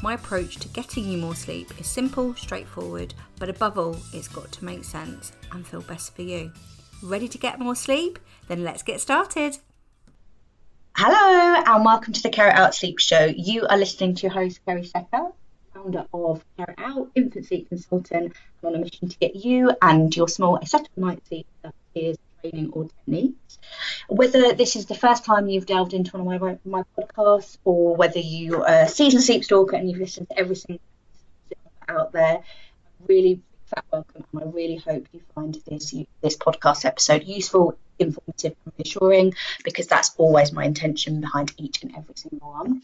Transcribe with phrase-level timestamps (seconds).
[0.00, 4.52] My approach to getting you more sleep is simple, straightforward, but above all, it's got
[4.52, 6.52] to make sense and feel best for you.
[7.02, 8.20] Ready to get more sleep?
[8.46, 9.58] Then let's get started.
[10.96, 13.24] Hello, and welcome to the Care Out Sleep Show.
[13.24, 15.32] You are listening to your host, Kerry Secker,
[15.74, 20.14] founder of Care Out, infant sleep consultant, and on a mission to get you and
[20.14, 23.58] your small a settled night's sleep that is training or techniques.
[24.08, 27.96] Whether this is the first time you've delved into one of my, my podcasts or
[27.96, 30.80] whether you are a seasoned sleep stalker and you've listened to every single
[31.88, 32.42] out there,
[33.06, 38.54] really fat welcome and I really hope you find this this podcast episode useful, informative
[38.64, 42.82] and reassuring because that's always my intention behind each and every single one.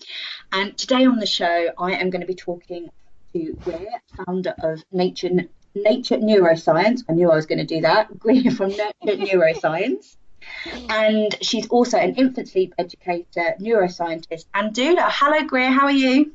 [0.52, 2.88] And today on the show I am going to be talking
[3.32, 3.88] to Greer,
[4.24, 5.30] founder of Nature
[5.74, 7.02] Nature Neuroscience.
[7.08, 8.18] I knew I was going to do that.
[8.18, 10.16] Greer from Nature Neuroscience.
[10.88, 15.06] And she's also an infant sleep educator, neuroscientist, and doula.
[15.08, 15.70] Hello, Greer.
[15.70, 16.32] How are you?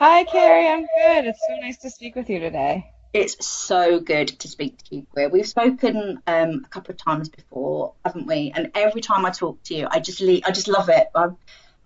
[0.00, 0.68] Hi, Kerry.
[0.68, 1.26] I'm good.
[1.26, 2.92] It's so nice to speak with you today.
[3.12, 5.28] It's so good to speak to you, Greer.
[5.28, 8.52] We've spoken um, a couple of times before, haven't we?
[8.54, 11.08] And every time I talk to you, I just le- I just love it.
[11.14, 11.34] I've,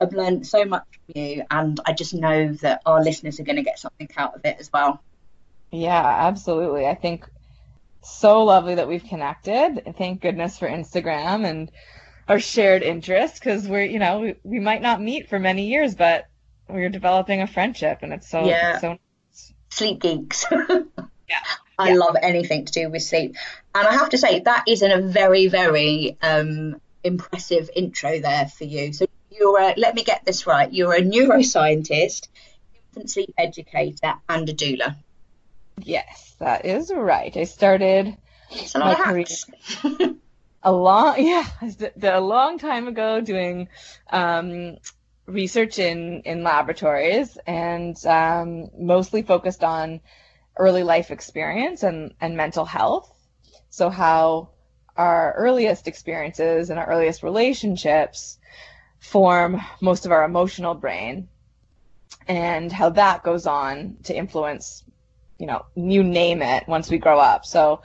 [0.00, 3.56] I've learned so much from you, and I just know that our listeners are going
[3.56, 5.00] to get something out of it as well.
[5.72, 6.86] Yeah, absolutely.
[6.86, 7.26] I think
[8.02, 9.94] so lovely that we've connected.
[9.96, 11.72] Thank goodness for Instagram and
[12.28, 15.94] our shared interests because we're, you know, we, we might not meet for many years,
[15.94, 16.26] but
[16.68, 18.72] we're developing a friendship and it's so, yeah.
[18.72, 18.98] it's so
[19.70, 20.44] sleep geeks.
[20.50, 21.36] yeah.
[21.78, 21.94] I yeah.
[21.94, 23.36] love anything to do with sleep.
[23.74, 28.46] And I have to say, that is in a very, very um, impressive intro there
[28.46, 28.92] for you.
[28.92, 32.28] So you're, a, let me get this right, you're a neuroscientist,
[32.88, 34.96] infant sleep educator, and a doula.
[35.78, 37.36] Yes, that is right.
[37.36, 38.16] I started
[38.50, 39.26] It's my career
[40.62, 41.46] a long, yeah,
[42.02, 43.68] a long time ago doing
[44.10, 44.76] um,
[45.26, 50.00] research in in laboratories and um, mostly focused on
[50.56, 53.10] early life experience and and mental health.
[53.70, 54.50] So how
[54.96, 58.38] our earliest experiences and our earliest relationships
[59.00, 61.28] form most of our emotional brain
[62.28, 64.84] and how that goes on to influence
[65.42, 67.44] you know, you name it once we grow up.
[67.44, 67.82] So,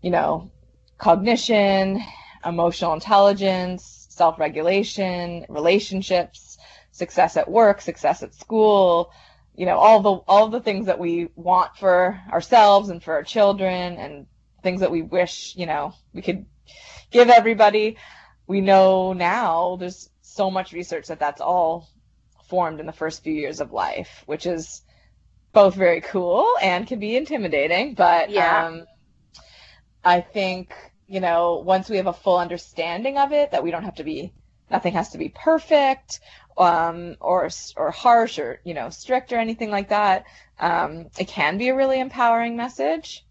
[0.00, 0.50] you know,
[0.96, 2.02] cognition,
[2.42, 6.56] emotional intelligence, self regulation, relationships,
[6.92, 9.12] success at work, success at school,
[9.54, 13.22] you know, all the all the things that we want for ourselves and for our
[13.22, 14.26] children and
[14.62, 16.46] things that we wish, you know, we could
[17.10, 17.98] give everybody.
[18.46, 21.90] We know now there's so much research that that's all
[22.48, 24.80] formed in the first few years of life, which is
[25.56, 27.94] both very cool and can be intimidating.
[27.94, 28.66] But Yeah.
[28.66, 28.84] um,
[30.04, 30.74] I think
[31.08, 34.04] you know once we have a full understanding of it, that we don't have to
[34.04, 34.34] be
[34.70, 36.20] nothing has to be perfect
[36.58, 40.26] um, or or harsh or you know strict or anything like that.
[40.60, 43.24] Um, it can be a really empowering message,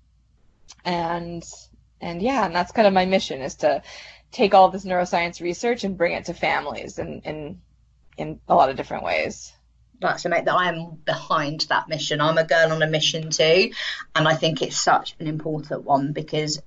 [0.84, 1.44] and
[2.02, 3.84] and yeah, and that's kind of my mission is to
[4.32, 7.62] take all this neuroscience research and bring it to families in in
[8.18, 9.54] in a lot of different ways
[10.02, 12.22] that's amazing that I am behind that mission.
[12.22, 13.72] I'm a girl on a mission too,
[14.16, 16.62] and I think it's such an important one because,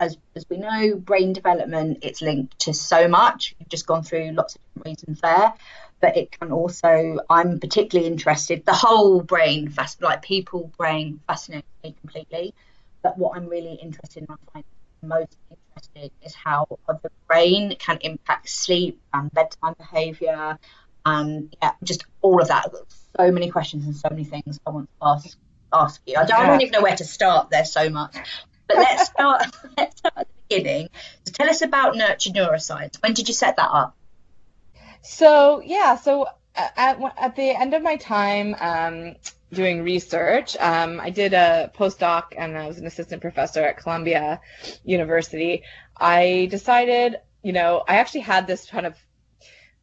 [0.00, 3.54] as as we know, brain development it's linked to so much.
[3.58, 5.54] You've just gone through lots of different reasons there,
[6.00, 7.18] but it can also.
[7.28, 8.64] I'm particularly interested.
[8.64, 12.54] The whole brain, fast like people brain, fascinates me completely.
[13.02, 14.64] But what I'm really interested in, I find
[15.02, 20.58] most interested, is how the brain can impact sleep and bedtime behaviour
[21.04, 22.70] and yeah, just all of that.
[23.16, 25.36] So many questions and so many things I want to ask
[25.72, 26.16] ask you.
[26.16, 27.50] I don't, I don't even know where to start.
[27.50, 28.16] There's so much,
[28.66, 29.46] but let's start.
[29.76, 30.88] let's start at the beginning.
[31.24, 33.02] So tell us about Nurture Neuroscience.
[33.02, 33.96] When did you set that up?
[35.02, 39.16] So yeah, so at at the end of my time um,
[39.52, 44.40] doing research, um, I did a postdoc and I was an assistant professor at Columbia
[44.84, 45.62] University.
[45.96, 48.94] I decided, you know, I actually had this kind of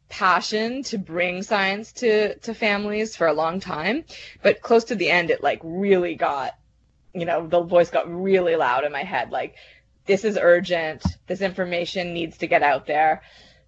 [0.08, 4.04] passion to bring science to to families for a long time
[4.42, 6.54] but close to the end it like really got
[7.12, 9.56] you know the voice got really loud in my head like
[10.06, 13.22] this is urgent this information needs to get out there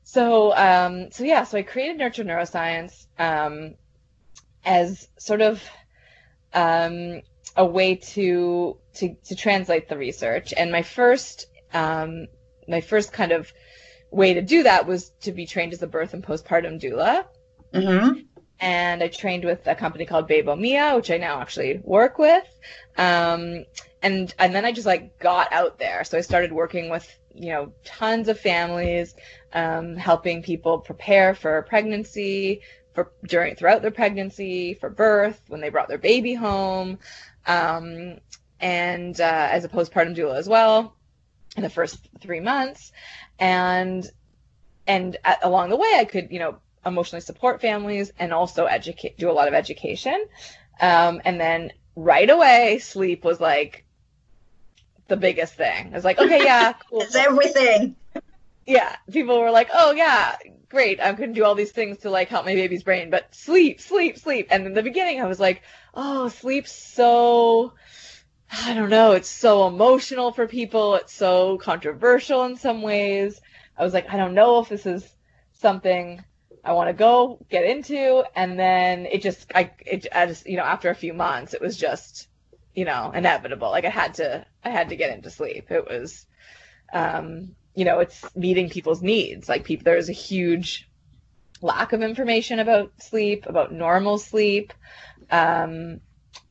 [0.04, 3.74] so um so yeah so i created nurture neuroscience um
[4.64, 5.60] as sort of
[6.54, 7.20] um
[7.58, 10.54] a way to to to translate the research.
[10.56, 12.28] And my first um,
[12.68, 13.52] my first kind of
[14.10, 17.24] way to do that was to be trained as a birth and postpartum doula.
[17.72, 18.20] Mm-hmm.
[18.60, 22.46] And I trained with a company called Bebo Mia, which I now actually work with.
[22.96, 23.64] Um,
[24.02, 26.04] and and then I just like got out there.
[26.04, 29.14] So I started working with you know tons of families,
[29.52, 32.62] um, helping people prepare for pregnancy,
[32.94, 36.98] for during throughout their pregnancy, for birth, when they brought their baby home,
[37.46, 38.18] um,
[38.60, 40.97] and uh, as a postpartum doula as well
[41.58, 42.92] in the first three months,
[43.38, 44.08] and
[44.86, 49.18] and at, along the way I could you know emotionally support families and also educate
[49.18, 50.24] do a lot of education,
[50.80, 53.84] um, and then right away sleep was like
[55.08, 55.92] the biggest thing.
[55.94, 57.02] It's like, okay, yeah, cool.
[57.02, 57.96] it's everything.
[58.66, 60.36] Yeah, people were like, oh yeah,
[60.68, 61.00] great.
[61.02, 63.80] I'm going to do all these things to like help my baby's brain, but sleep,
[63.80, 64.48] sleep, sleep.
[64.50, 65.62] And in the beginning, I was like,
[65.94, 67.72] oh, sleep's so,
[68.50, 70.94] I don't know, it's so emotional for people.
[70.94, 73.40] It's so controversial in some ways.
[73.76, 75.08] I was like, I don't know if this is
[75.52, 76.22] something
[76.64, 78.24] I want to go get into.
[78.34, 81.60] And then it just, I, it, I just, you know, after a few months, it
[81.60, 82.28] was just,
[82.74, 83.70] you know, inevitable.
[83.70, 85.70] Like I had to, I had to get into sleep.
[85.70, 86.26] It was,
[86.92, 89.48] um, you know, it's meeting people's needs.
[89.48, 90.88] Like people, there's a huge
[91.60, 94.72] lack of information about sleep, about normal sleep.
[95.30, 96.00] Um,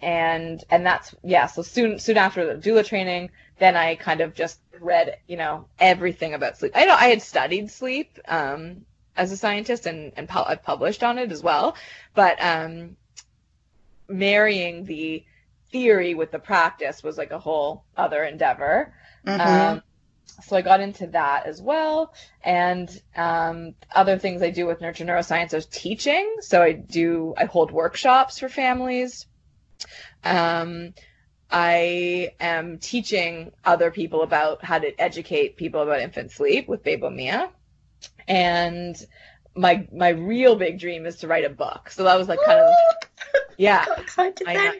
[0.01, 1.47] and, and that's, yeah.
[1.47, 5.67] So soon, soon after the doula training, then I kind of just read, you know,
[5.79, 6.73] everything about sleep.
[6.75, 8.85] I know I had studied sleep, um,
[9.15, 11.75] as a scientist and, and pu- I've published on it as well,
[12.13, 12.97] but, um,
[14.07, 15.25] marrying the,
[15.71, 18.93] theory with the practice was like a whole other endeavor.
[19.25, 19.41] Mm-hmm.
[19.77, 19.83] Um,
[20.43, 22.13] so I got into that as well.
[22.43, 26.37] And um, other things I do with nurture neuroscience is teaching.
[26.41, 29.25] So I do I hold workshops for families.
[30.23, 30.93] Um,
[31.49, 37.13] I am teaching other people about how to educate people about infant sleep with Bebo
[37.13, 37.49] Mia.
[38.27, 38.95] And
[39.55, 41.89] my my real big dream is to write a book.
[41.89, 42.73] So that was like kind of
[43.57, 43.85] yeah.
[43.97, 44.79] Excited then,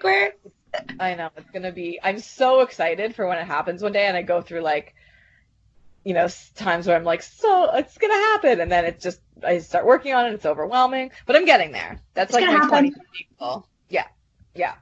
[0.99, 1.99] I know it's gonna be.
[2.01, 4.93] I'm so excited for when it happens one day, and I go through like,
[6.03, 9.59] you know, times where I'm like, so it's gonna happen, and then it's just I
[9.59, 10.33] start working on it.
[10.33, 12.01] It's overwhelming, but I'm getting there.
[12.13, 12.93] That's it's like my 20
[13.39, 13.67] goal.
[13.89, 14.07] Yeah,
[14.53, 14.75] yeah,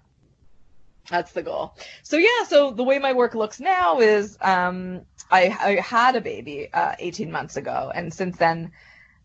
[1.09, 1.75] that's the goal.
[2.03, 6.21] So yeah, so the way my work looks now is, um, I, I had a
[6.21, 8.71] baby uh, 18 months ago, and since then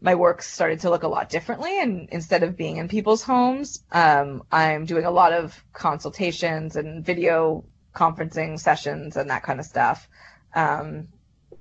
[0.00, 1.80] my work started to look a lot differently.
[1.80, 7.04] And instead of being in people's homes, um, I'm doing a lot of consultations and
[7.04, 10.08] video conferencing sessions and that kind of stuff,
[10.54, 11.08] um,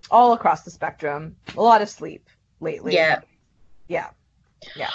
[0.10, 1.36] all across the spectrum.
[1.58, 2.30] A lot of sleep
[2.60, 2.94] lately.
[2.94, 3.20] Yeah.
[3.88, 4.10] Yeah.
[4.76, 4.90] Yeah.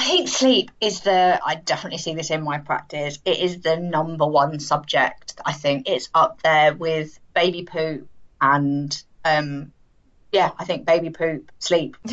[0.00, 3.18] I think sleep is the, I definitely see this in my practice.
[3.26, 5.34] It is the number one subject.
[5.44, 8.08] I think it's up there with baby poop
[8.40, 9.72] and um,
[10.32, 11.98] yeah, I think baby poop, sleep.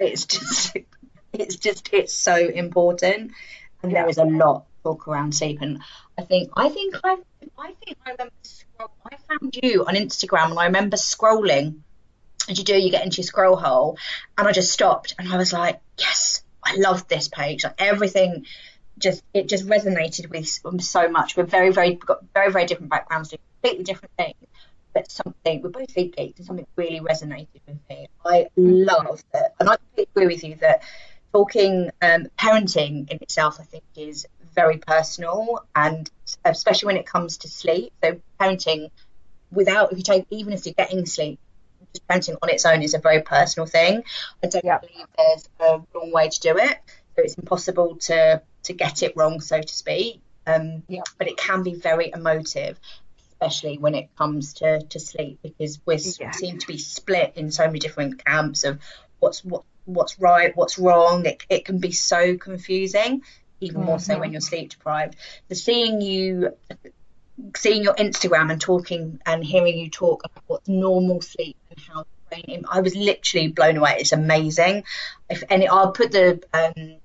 [0.00, 0.76] it's just,
[1.32, 3.30] it's just, it's so important,
[3.80, 4.00] and yeah.
[4.00, 5.60] there is a lot talk around sleep.
[5.60, 5.82] And
[6.18, 7.16] I think, I think I,
[7.56, 8.34] I think I remember,
[8.80, 11.78] I found you on Instagram, and I remember scrolling.
[12.48, 13.98] As you do, you get into your scroll hole,
[14.36, 17.64] and I just stopped, and I was like, yes, I love this page.
[17.64, 18.46] Like everything,
[18.98, 21.36] just it just resonated with so much.
[21.36, 24.36] We're very, very got very, very different backgrounds, completely different things
[24.96, 28.08] but something we're both sleep geeks and something really resonated with me.
[28.24, 30.82] I love that, and I agree with you that
[31.32, 36.10] talking um, parenting in itself, I think, is very personal, and
[36.46, 37.92] especially when it comes to sleep.
[38.02, 38.90] So parenting
[39.52, 41.38] without, if you take, even if you're getting sleep,
[42.00, 44.02] parenting on its own is a very personal thing.
[44.42, 44.78] I don't yeah.
[44.78, 46.78] believe there's a wrong way to do it.
[47.16, 50.20] So it's impossible to to get it wrong, so to speak.
[50.46, 51.02] Um, yeah.
[51.18, 52.78] But it can be very emotive
[53.38, 56.30] especially when it comes to, to sleep, because we yeah.
[56.30, 58.80] seem to be split in so many different camps of
[59.18, 61.26] what's what what's right, what's wrong.
[61.26, 63.22] It, it can be so confusing,
[63.60, 63.86] even mm-hmm.
[63.86, 64.32] more so when mm-hmm.
[64.32, 65.16] you're sleep deprived.
[65.48, 66.56] The seeing you
[67.56, 72.04] seeing your Instagram and talking and hearing you talk about what's normal sleep and how
[72.68, 73.96] I was literally blown away.
[74.00, 74.84] It's amazing.
[75.30, 76.98] If any I'll put the um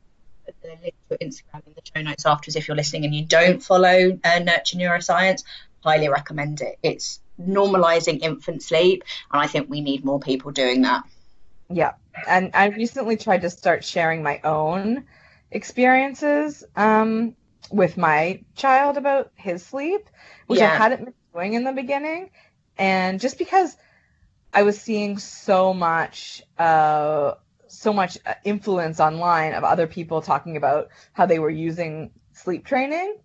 [0.62, 3.64] the link to Instagram in the show notes afterwards if you're listening and you don't
[3.64, 5.44] follow uh, Nurture Neuroscience
[5.84, 6.78] highly recommend it.
[6.84, 11.04] It's normalizing infant sleep, and I think we need more people doing that.
[11.70, 11.94] Yeah,
[12.28, 15.06] and I recently tried to start sharing my own
[15.50, 17.36] experiences um,
[17.70, 20.10] with my child about his sleep,
[20.48, 20.74] which yeah.
[20.74, 22.32] I hadn't been doing in the beginning,
[22.78, 23.76] and just because
[24.54, 26.44] I was seeing so much.
[26.58, 27.36] Uh,
[27.74, 33.16] so much influence online of other people talking about how they were using sleep training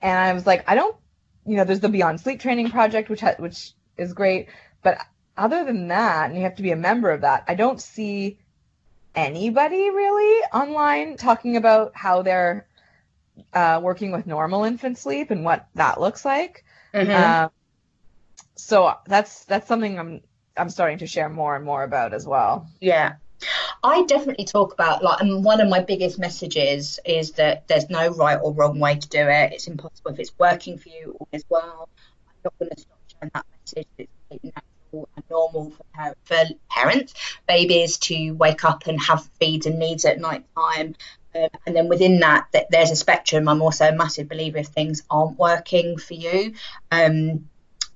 [0.00, 0.96] and I was like, I don't
[1.46, 4.48] you know, there's the Beyond Sleep Training Project, which ha- which is great.
[4.82, 4.98] But
[5.36, 8.38] other than that, and you have to be a member of that, I don't see
[9.14, 12.66] anybody really online talking about how they're
[13.52, 16.64] uh, working with normal infant sleep and what that looks like.
[16.92, 17.14] Mhm.
[17.14, 17.50] Um,
[18.56, 20.20] so that's that's something I'm
[20.56, 22.68] I'm starting to share more and more about as well.
[22.80, 23.14] Yeah.
[23.82, 28.08] I definitely talk about like and one of my biggest messages is that there's no
[28.08, 29.52] right or wrong way to do it.
[29.52, 31.88] It's impossible if it's working for you all as well.
[32.28, 33.88] I'm not going to stop sharing that message.
[33.98, 37.14] It's natural and normal for, par- for parents,
[37.46, 40.94] babies to wake up and have feeds and needs at night time.
[41.34, 43.48] Um, and then within that, that, there's a spectrum.
[43.48, 46.54] I'm also a massive believer if things aren't working for you.
[46.90, 47.48] Um,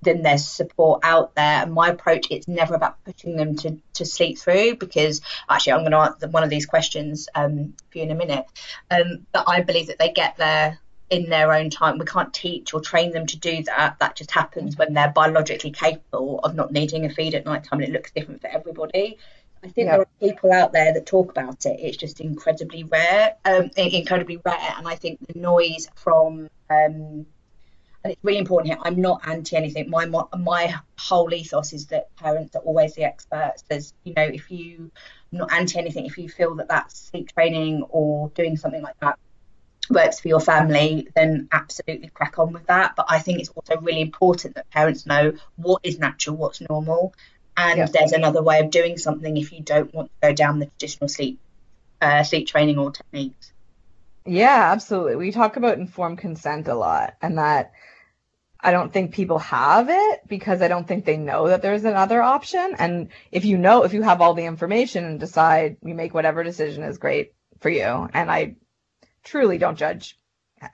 [0.03, 1.63] then there's support out there.
[1.63, 5.81] And my approach it's never about pushing them to, to sleep through because actually I'm
[5.81, 8.47] going to answer one of these questions um, for you in a minute.
[8.91, 10.79] Um, but I believe that they get there
[11.11, 11.99] in their own time.
[11.99, 13.99] We can't teach or train them to do that.
[13.99, 17.81] That just happens when they're biologically capable of not needing a feed at night time,
[17.81, 19.19] and it looks different for everybody.
[19.63, 19.93] I think Yeah.
[19.93, 21.81] there are people out there that talk about it.
[21.81, 24.75] It's just incredibly rare, um, incredibly rare.
[24.77, 27.27] And I think the noise from um,
[28.05, 28.79] and it's really important here.
[28.83, 29.91] I'm not anti anything.
[29.91, 33.65] My my whole ethos is that parents are always the experts.
[33.69, 34.91] There's, you know, if you
[35.33, 38.99] I'm not anti anything, if you feel that that's sleep training or doing something like
[39.01, 39.19] that
[39.91, 42.95] works for your family, then absolutely crack on with that.
[42.97, 47.15] But I think it's also really important that parents know what is natural, what's normal,
[47.59, 50.67] and there's another way of doing something if you don't want to go down the
[50.67, 51.41] traditional sleep
[52.01, 53.53] uh, sleep training or techniques.
[54.25, 55.17] Yeah, absolutely.
[55.17, 57.73] We talk about informed consent a lot, and that
[58.61, 62.23] I don't think people have it because I don't think they know that there's another
[62.23, 62.75] option.
[62.79, 66.45] And if you know, if you have all the information and decide, you make whatever
[66.45, 68.09] decision is great for you.
[68.13, 68.57] And I
[69.25, 70.19] truly don't judge,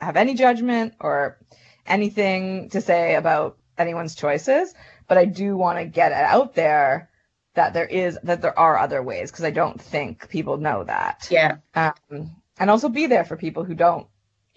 [0.01, 1.39] have any judgment or
[1.87, 4.75] anything to say about anyone's choices,
[5.09, 7.11] but I do want to get it out there
[7.55, 11.29] that there is that there are other ways because I don't think people know that
[11.31, 14.07] Yeah, um, and also be there for people who don't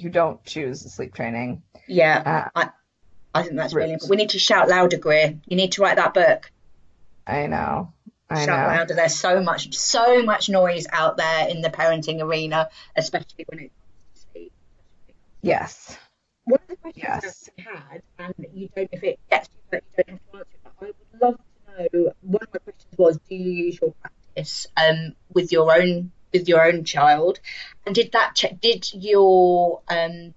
[0.02, 1.64] who don't choose sleep training.
[1.88, 2.50] yeah.
[2.56, 2.60] Uh,
[3.34, 4.10] I, I think that's really important.
[4.12, 5.38] We need to shout louder, Greer.
[5.48, 6.52] You need to write that book.
[7.28, 7.92] I know,
[8.30, 8.76] I shout know.
[8.76, 8.94] louder.
[8.96, 13.72] There's so much, so much noise out there in the parenting arena, especially when it
[13.72, 14.54] comes to sleep.
[15.42, 15.98] Yes,
[16.48, 17.24] One of the questions Yes.
[17.24, 20.34] that we had, and you don't, if it gets you, but you don't have to
[20.40, 22.14] answer it, but I would love to know.
[22.22, 26.48] One of my questions was, do you use your practice um, with your own with
[26.50, 27.40] your own child,
[27.86, 30.34] and did that ch- did your um,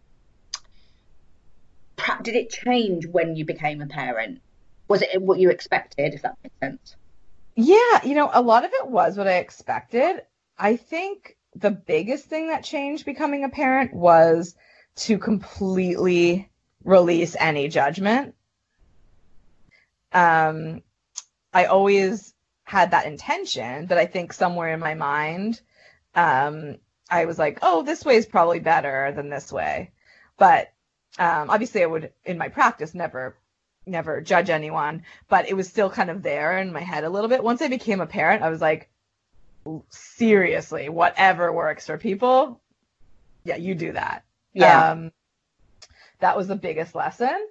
[1.96, 4.40] pra- did it change when you became a parent?
[4.88, 6.14] Was it what you expected?
[6.14, 6.96] If that makes sense.
[7.56, 8.04] yeah.
[8.04, 10.22] You know, a lot of it was what I expected.
[10.58, 14.54] I think the biggest thing that changed becoming a parent was
[14.96, 16.50] to completely
[16.84, 18.34] release any judgment.
[20.12, 20.82] Um,
[21.52, 25.60] I always had that intention, but I think somewhere in my mind,
[26.14, 26.78] um,
[27.10, 29.90] I was like, oh, this way is probably better than this way.
[30.36, 30.72] But
[31.18, 33.36] um, obviously, I would, in my practice, never,
[33.86, 35.02] never judge anyone.
[35.28, 37.42] But it was still kind of there in my head a little bit.
[37.42, 38.88] Once I became a parent, I was like,
[39.90, 42.60] seriously, whatever works for people,
[43.44, 44.24] yeah, you do that.
[44.58, 45.12] Um,
[46.20, 47.48] that was the biggest lesson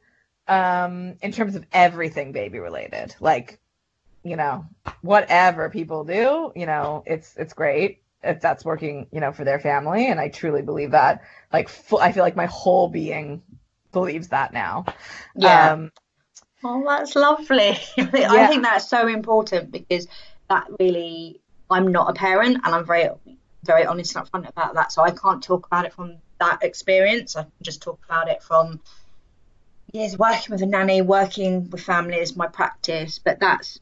[0.47, 3.15] um, in terms of everything baby related.
[3.19, 3.59] Like,
[4.23, 4.65] you know,
[5.01, 9.59] whatever people do, you know, it's it's great if that's working, you know, for their
[9.59, 11.23] family, and I truly believe that.
[11.53, 13.41] Like, fu- I feel like my whole being
[13.91, 14.85] believes that now.
[15.35, 15.73] Yeah.
[15.73, 15.91] Um,
[16.63, 17.77] Oh, that's lovely.
[17.97, 18.47] I Yeah.
[18.47, 20.07] think that's so important because
[20.49, 21.39] that really,
[21.69, 23.09] I'm not a parent and I'm very,
[23.63, 24.91] very honest and upfront about that.
[24.91, 27.36] So I can't talk about it from that experience.
[27.36, 28.79] I can just talk about it from
[29.91, 33.19] years working with a nanny, working with families, my practice.
[33.19, 33.79] But that's,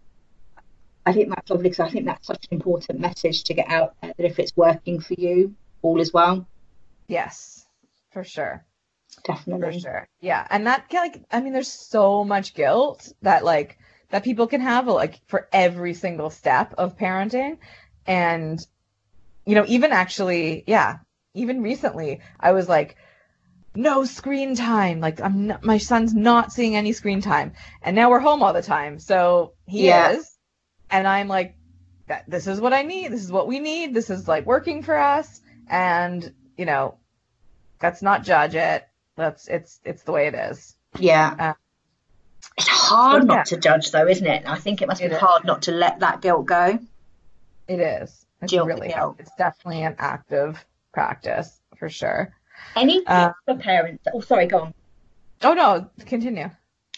[1.05, 3.95] I think that's lovely because I think that's such an important message to get out
[4.01, 6.47] there that if it's working for you, all is well.
[7.07, 7.65] yes,
[8.11, 8.63] for sure.
[9.23, 9.73] Definitely.
[9.73, 13.77] For sure yeah and that can like i mean there's so much guilt that like
[14.09, 17.57] that people can have like for every single step of parenting
[18.05, 18.65] and
[19.45, 20.97] you know even actually yeah
[21.37, 22.95] even recently i was like
[23.75, 28.09] no screen time like i'm not, my son's not seeing any screen time and now
[28.09, 30.11] we're home all the time so he Yeah.
[30.11, 30.37] is
[30.89, 31.55] and i'm like
[32.07, 34.81] that this is what i need this is what we need this is like working
[34.83, 36.97] for us and you know
[37.81, 41.35] let's not judge it that's it's it's the way it is Yeah.
[41.37, 41.53] Uh,
[42.57, 43.35] It's hard so, yeah.
[43.35, 44.43] not to judge though, isn't it?
[44.47, 45.17] I think it must be It is.
[45.19, 46.79] hard not to let that guilt go.
[47.67, 49.17] it is it's Guilt, really guilt.
[49.19, 50.63] it's definitely an active
[50.97, 51.49] practice
[51.79, 52.21] for sure
[52.75, 54.03] Any tips Uh, for parents?
[54.13, 54.73] Oh, sorry, go on.
[55.43, 55.69] Oh no,
[56.13, 56.49] continue.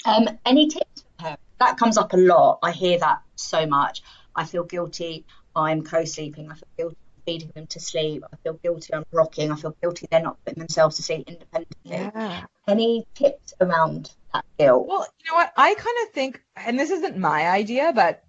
[0.05, 1.43] Um, any tips for parents?
[1.59, 2.59] That comes up a lot.
[2.63, 4.01] I hear that so much.
[4.41, 5.25] I feel guilty.
[5.53, 6.45] I'm co-sleeping.
[6.51, 8.23] I feel guilty feeding them to sleep.
[8.31, 9.51] I feel guilty I'm rocking.
[9.51, 11.97] I feel guilty they're not putting themselves to sleep independently.
[11.97, 12.45] Yeah.
[12.67, 14.87] Any tips around that guilt?
[14.87, 15.51] Well, you know what?
[15.57, 18.23] I kind of think, and this isn't my idea, but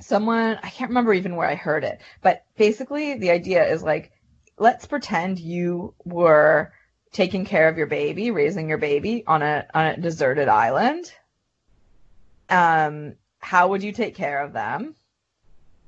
[0.00, 4.10] someone, I can't remember even where I heard it, but basically the idea is like,
[4.58, 6.72] let's pretend you were
[7.12, 11.12] taking care of your baby, raising your baby on a on a deserted island.
[12.48, 14.94] Um, how would you take care of them?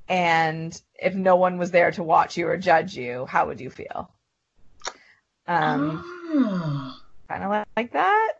[0.07, 3.69] And if no one was there to watch you or judge you, how would you
[3.69, 4.11] feel?
[5.47, 7.01] Um, Ah.
[7.29, 8.33] kind of like that.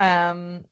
[0.00, 0.64] Um,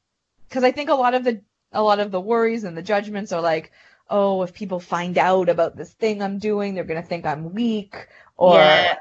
[0.47, 1.41] because I think a lot of the
[1.71, 3.71] a lot of the worries and the judgments are like,
[4.09, 7.95] oh, if people find out about this thing I'm doing, they're gonna think I'm weak
[8.37, 8.97] or Yeah.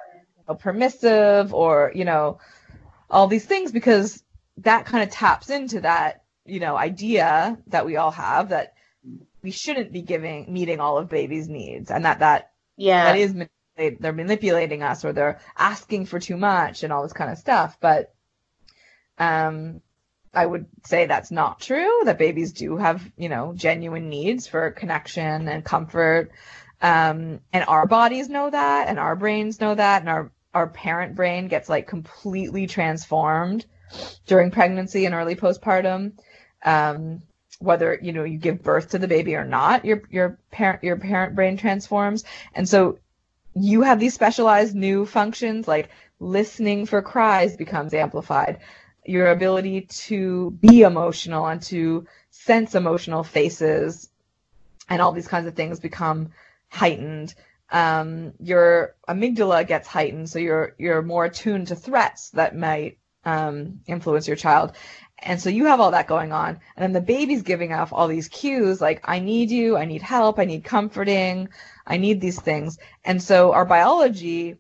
[0.58, 2.38] permissive or you know
[3.08, 4.22] all these things because
[4.58, 8.74] that kind of taps into that you know idea that we all have that
[9.42, 13.04] we shouldn't be giving meeting all of baby's needs and that that yeah.
[13.04, 17.12] that is manipulate, they're manipulating us or they're asking for too much and all this
[17.12, 18.14] kind of stuff but
[19.18, 19.80] um
[20.34, 24.70] i would say that's not true that babies do have you know genuine needs for
[24.70, 26.30] connection and comfort
[26.82, 31.14] um and our bodies know that and our brains know that and our our parent
[31.14, 33.64] brain gets like completely transformed
[34.26, 36.12] during pregnancy and early postpartum.
[36.64, 37.22] Um
[37.58, 40.96] whether you know you give birth to the baby or not your your parent your
[40.96, 42.24] parent brain transforms.
[42.54, 42.98] And so
[43.54, 48.58] you have these specialized new functions like listening for cries becomes amplified.
[49.04, 54.10] Your ability to be emotional and to sense emotional faces
[54.88, 56.32] and all these kinds of things become
[56.72, 57.34] heightened.
[57.70, 63.80] Um, your amygdala gets heightened so you're you're more attuned to threats that might um,
[63.86, 64.72] influence your child.
[65.18, 66.60] And so you have all that going on.
[66.76, 70.02] And then the baby's giving off all these cues like i need you i need
[70.02, 71.48] help i need comforting
[71.86, 72.78] i need these things.
[73.04, 74.56] And so our biology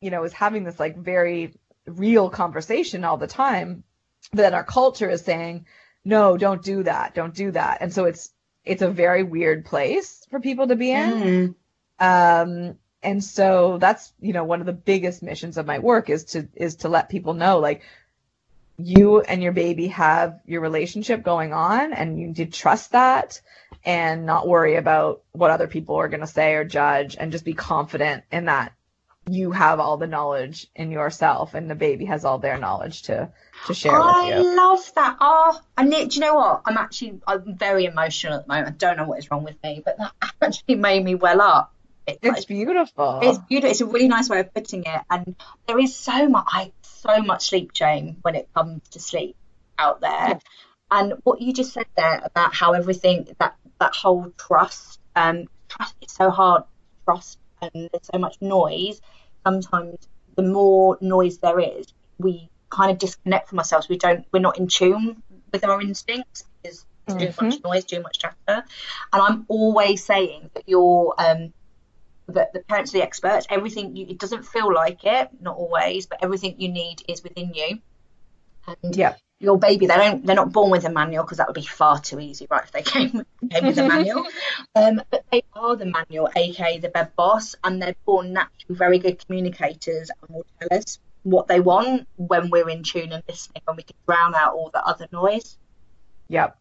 [0.00, 1.54] you know is having this like very
[1.86, 3.84] real conversation all the time
[4.32, 5.66] but then our culture is saying
[6.04, 7.78] no don't do that don't do that.
[7.82, 8.33] And so it's
[8.64, 11.54] it's a very weird place for people to be in Mm.
[12.00, 16.24] um and so that's you know one of the biggest missions of my work is
[16.24, 17.82] to is to let people know like
[18.76, 23.40] you and your baby have your relationship going on and you need to trust that
[23.84, 27.44] and not worry about what other people are going to say or judge and just
[27.44, 28.72] be confident in that
[29.30, 33.30] you have all the knowledge in yourself and the baby has all their knowledge to
[33.66, 35.16] to share I with you love that.
[35.20, 36.62] Oh, and do you know what?
[36.66, 38.68] I'm actually I'm very emotional at the moment.
[38.68, 41.72] I don't know what is wrong with me, but that actually made me well up.
[42.06, 43.70] It- it's beautiful It's beautiful.
[43.70, 45.00] It's a really nice way of putting it.
[45.08, 49.36] And there is so much, I so much sleep shame when it comes to sleep
[49.78, 50.10] out there.
[50.28, 50.38] Yeah.
[50.90, 55.94] And what you just said there about how everything that that whole trust, um, trust
[56.02, 56.68] it's so hard to
[57.06, 57.38] trust,
[57.74, 59.00] and there's so much noise.
[59.46, 59.96] Sometimes
[60.36, 63.88] the more noise there is, we kind of disconnect from ourselves.
[63.88, 65.22] We don't, we're not in tune
[65.52, 68.36] with our instincts because there's too much noise, too much chatter.
[68.48, 71.52] And I'm always saying that you're um,
[72.28, 73.46] that the parents are the experts.
[73.50, 77.52] Everything you, it doesn't feel like it, not always, but everything you need is within
[77.54, 77.78] you.
[78.82, 81.54] And yeah your baby, they don't, they're not born with a manual because that would
[81.54, 82.64] be far too easy, right?
[82.64, 84.24] If they came, came with a manual,
[84.74, 88.98] um, but they are the manual, aka the bed boss, and they're born naturally very
[88.98, 93.62] good communicators and will tell us what they want when we're in tune and listening,
[93.66, 95.56] and we can drown out all the other noise.
[96.28, 96.56] yep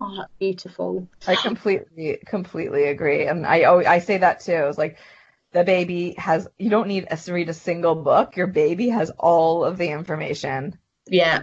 [0.00, 1.08] Oh, that's beautiful.
[1.26, 4.52] I completely, completely agree, and I always, I say that too.
[4.52, 4.98] It's like
[5.52, 6.48] the baby has.
[6.58, 8.36] You don't need to read a single book.
[8.36, 11.42] Your baby has all of the information Yeah,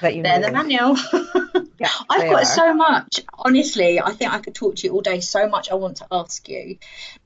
[0.00, 0.96] that you they're the manual.
[1.82, 2.44] Yeah, I've got are.
[2.44, 3.22] so much.
[3.36, 5.18] Honestly, I think I could talk to you all day.
[5.18, 6.78] So much I want to ask you.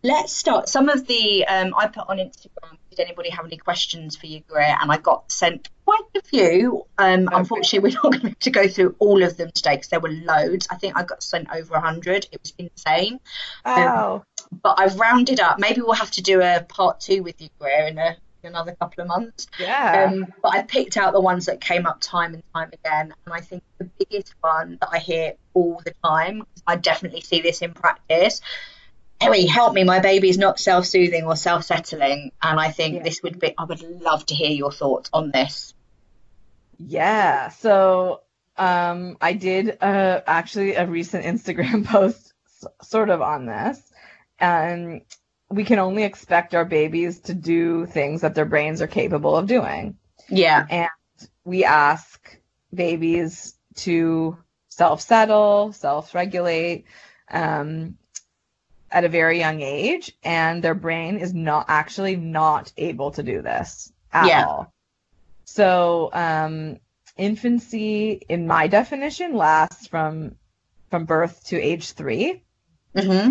[0.02, 0.70] Let's start.
[0.70, 2.78] Some of the um, I put on Instagram.
[2.88, 4.74] Did anybody have any questions for you, Greer?
[4.80, 6.86] And I got sent quite a few.
[6.96, 7.36] Um, Okay.
[7.36, 9.88] Unfortunately, we're not going to be able to go through all of them today because
[9.88, 10.68] there were loads.
[10.70, 12.26] I think I got sent over a hundred.
[12.32, 13.20] It was insane.
[13.66, 14.22] Oh,
[14.62, 15.58] But I've rounded up.
[15.58, 19.02] Maybe we'll have to do a part two with you, Greer, in, a, another couple
[19.02, 19.46] of months.
[19.58, 20.08] yeah.
[20.10, 23.34] Um, but I picked out the ones that came up time and time again, and
[23.34, 27.62] I think the biggest one that I hear all the time, I definitely see this
[27.62, 28.40] in practice.
[29.20, 29.82] Harry, help me!
[29.84, 33.02] My baby's not self-soothing or self-settling, and I think Yeah.
[33.02, 33.54] this would be.
[33.56, 35.72] I would love to hear your thoughts on this.
[36.78, 38.20] Yeah, so
[38.58, 43.80] um, I did uh, actually a recent Instagram post s- sort of on this.
[44.38, 45.00] And
[45.50, 49.46] we can only expect our babies to do things that their brains are capable of
[49.46, 49.96] doing.
[50.28, 50.90] Yeah, And
[51.44, 52.38] we ask
[52.74, 56.86] babies to self settle, self regulate
[57.30, 57.96] um,
[58.90, 63.42] at a very young age, and their brain is not actually not able to do
[63.42, 64.34] this at Yeah.
[64.34, 64.72] all.
[65.44, 66.78] So, um,
[67.16, 70.36] infancy, in my definition, lasts from
[70.90, 72.42] from birth to age three.
[72.96, 73.30] Hmm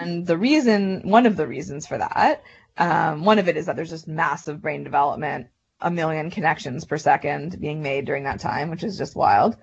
[0.00, 2.42] And the reason, one of the reasons for that,
[2.76, 5.48] um, one of it is that there's just massive brain development,
[5.80, 9.56] a million connections per second being made during that time, which is just wild.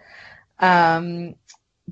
[0.59, 1.35] Um,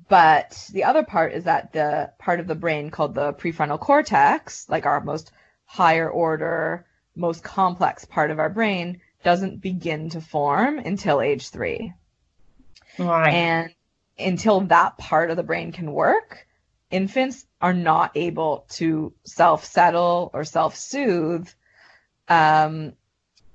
[0.08, 4.70] but the other part is that the part of the brain called the prefrontal cortex,
[4.70, 5.32] like our most
[5.66, 11.94] higher order, most complex part of our brain, doesn't begin to form until age three.
[12.98, 13.34] Right.
[13.34, 13.76] And
[14.18, 16.48] until that part of the brain can work,
[16.92, 21.50] infants are not able to self settle or self soothe
[22.28, 22.94] um,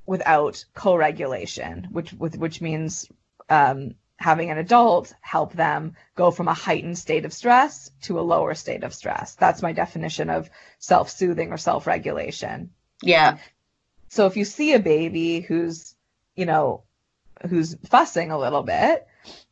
[0.07, 3.09] without co regulation, which, with, which means
[3.49, 8.23] um, having an adult help them go from a heightened state of stress to a
[8.23, 9.35] lower state of stress.
[9.35, 12.71] That's my definition of self soothing or self regulation.
[13.03, 13.39] yeah.
[14.09, 15.97] So if you see a baby who's,
[16.37, 16.85] you know,
[17.49, 19.07] who's fussing a little bit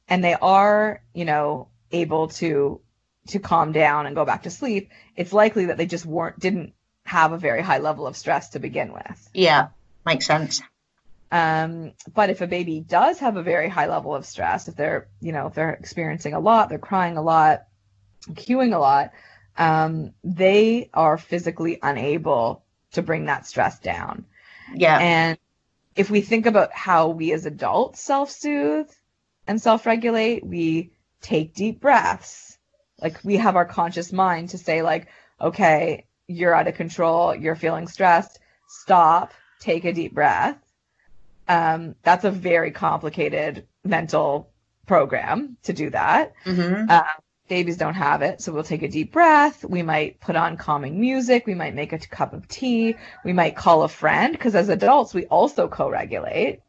[0.09, 2.81] and they are, you know, able to
[3.29, 6.73] to calm down and go back to sleep, it's likely that they just weren't didn't
[7.05, 9.31] have a very high level of stress to begin with.
[9.35, 9.69] Yeah.
[10.05, 10.63] Makes sense.
[11.31, 15.09] Um, but if a baby does have a very high level of stress, if they're,
[15.21, 17.65] you know, if they're experiencing a lot, they're crying a lot,
[18.31, 19.13] cueing a lot,
[19.57, 24.27] um, they are physically unable to bring that stress down.
[24.75, 24.99] Yeah.
[24.99, 25.39] And
[25.97, 28.91] if we think about how we as adults self soothe
[29.47, 32.52] and self regulate, we take deep breaths.
[33.03, 35.09] Like we have our conscious mind to say, like,
[35.41, 38.39] okay, you're out of control, you're feeling stressed,
[38.69, 40.59] stop, take a deep breath.
[41.49, 44.53] Um, that's a very complicated mental
[44.87, 46.35] program to do that.
[46.45, 47.03] hmm Uh,
[47.49, 49.65] babies don't have it, so we'll take a deep breath.
[49.65, 51.47] We might put on calming music.
[51.47, 52.97] We might make a cup of tea.
[53.25, 56.63] We might call a friend because as adults, we also co regulate.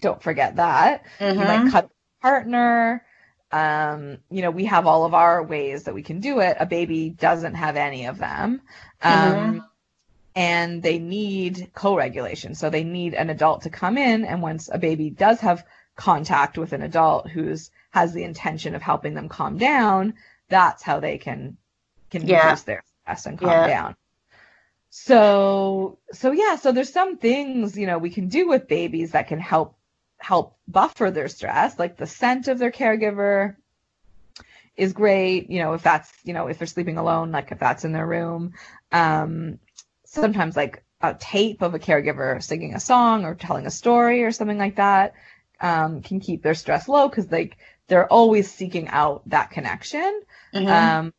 [0.00, 1.04] Don't forget that.
[1.36, 1.90] You hmm might cut a
[2.22, 3.04] partner.
[3.52, 6.56] Um, you know, we have all of our ways that we can do it.
[6.60, 8.62] A baby doesn't have any of them.
[9.02, 9.62] Um,
[10.34, 12.54] And they need co regulation.
[12.54, 14.24] So they need an adult to come in.
[14.24, 15.64] And once a baby does have
[15.96, 20.14] contact with an adult who's has the intention of helping them calm down,
[20.48, 21.58] that's how they can
[22.10, 22.26] can Yeah.
[22.26, 23.64] reduce their stress and calm Yeah.
[23.64, 23.96] down.
[24.90, 29.28] So so yeah, so there's some things, you know, we can do with babies that
[29.28, 29.76] can help
[30.20, 33.56] help buffer their stress, like the scent of their caregiver
[34.76, 37.84] is great, you know, if that's, you know, if they're sleeping alone, like if that's
[37.84, 38.52] in their room.
[38.92, 39.58] Um
[40.04, 44.32] sometimes like a tape of a caregiver singing a song or telling a story or
[44.32, 45.14] something like that
[45.60, 47.56] um, can keep their stress low because like
[47.88, 50.22] they're always seeking out that connection.
[50.52, 51.12] hmm Um,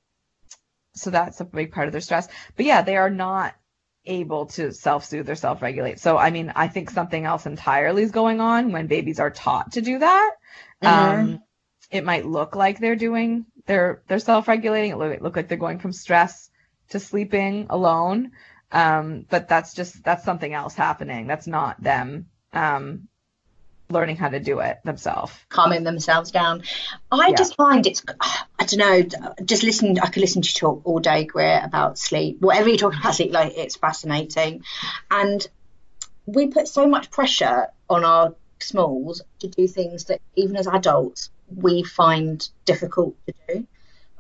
[0.94, 2.28] so that's a big part of their stress.
[2.56, 3.56] But yeah, they are not
[4.06, 6.00] able to self-soothe or self-regulate.
[6.00, 9.74] So I mean, I think something else entirely is going on when babies are taught
[9.74, 10.32] to do that.
[10.82, 11.40] Um,
[11.92, 14.92] it might look like they're doing they're they're self-regulating.
[14.92, 16.50] It look, look like they're going from stress
[16.90, 18.32] to sleeping alone.
[18.72, 21.28] Um, but that's just that's something else happening.
[21.28, 23.08] That's not them um,
[23.92, 25.34] learning how to do it themselves.
[25.50, 26.64] calming themselves down.
[27.12, 27.36] I Yeah.
[27.36, 31.00] just find it's, I don't know, just listen, I could listen to you talk all
[31.00, 32.42] day, Greer, about sleep.
[32.42, 34.64] Whatever you're talking about sleep, like it's fascinating.
[35.10, 35.46] And
[36.26, 41.30] we put so much pressure on our smalls to do things that even as adults
[41.54, 43.68] we find difficult to do.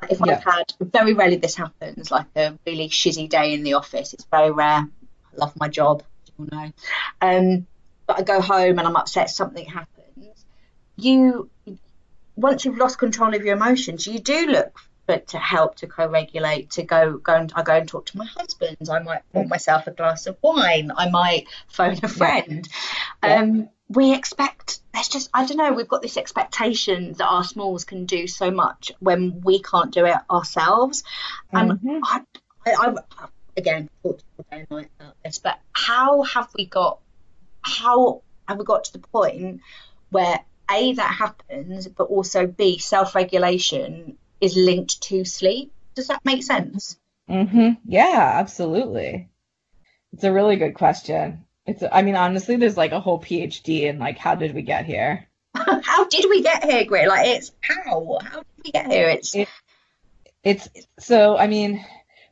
[0.09, 0.33] If Yeah.
[0.33, 4.25] I've had, very rarely this happens, like a really shizzy day in the office, it's
[4.31, 4.87] very rare.
[4.87, 6.71] I love my job, you all know.
[7.21, 7.67] Um,
[8.11, 10.45] but I go home and I'm upset something happens.
[10.97, 11.49] You,
[12.35, 16.71] once you've lost control of your emotions, you do look for to help to co-regulate.
[16.71, 18.77] To go, go and I go and talk to my husband.
[18.91, 20.91] I might pour myself a glass of wine.
[20.95, 22.67] I might phone a friend.
[23.23, 23.41] Yeah.
[23.41, 24.79] Um, we expect.
[24.93, 25.71] There's just I don't know.
[25.71, 30.05] We've got this expectation that our smalls can do so much when we can't do
[30.05, 31.03] it ourselves.
[31.53, 31.99] And Mhm.
[32.03, 32.21] I,
[32.67, 32.73] I,
[33.19, 36.99] I, again, talked all day and night about this, but how have we got?
[37.61, 39.61] How have we got to the point
[40.09, 45.71] where a that happens, but also b self-regulation is linked to sleep?
[45.95, 46.97] Does that make sense?
[47.29, 47.71] Mm-hmm.
[47.85, 49.29] Yeah, absolutely.
[50.13, 51.45] It's a really good question.
[51.65, 54.85] It's, I mean, honestly, there's like a whole PhD in like, how did we get
[54.85, 55.27] here?
[55.55, 57.07] how did we get here, Greer?
[57.07, 58.19] Like it's how?
[58.23, 59.09] How did we get here?
[59.09, 59.47] It's It-
[60.43, 60.67] It's
[60.99, 61.85] so, I mean,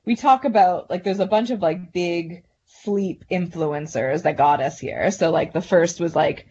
[0.05, 2.43] we talk about like, there's a bunch of like big
[2.83, 5.11] sleep influencers that got us here.
[5.11, 6.47] So like the first was like,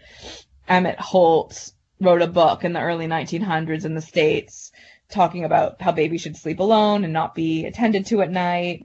[0.69, 4.71] Emmett Holt wrote a book in the early 1900s in the States
[5.11, 8.85] talking about how babies should sleep alone and not be attended to at night.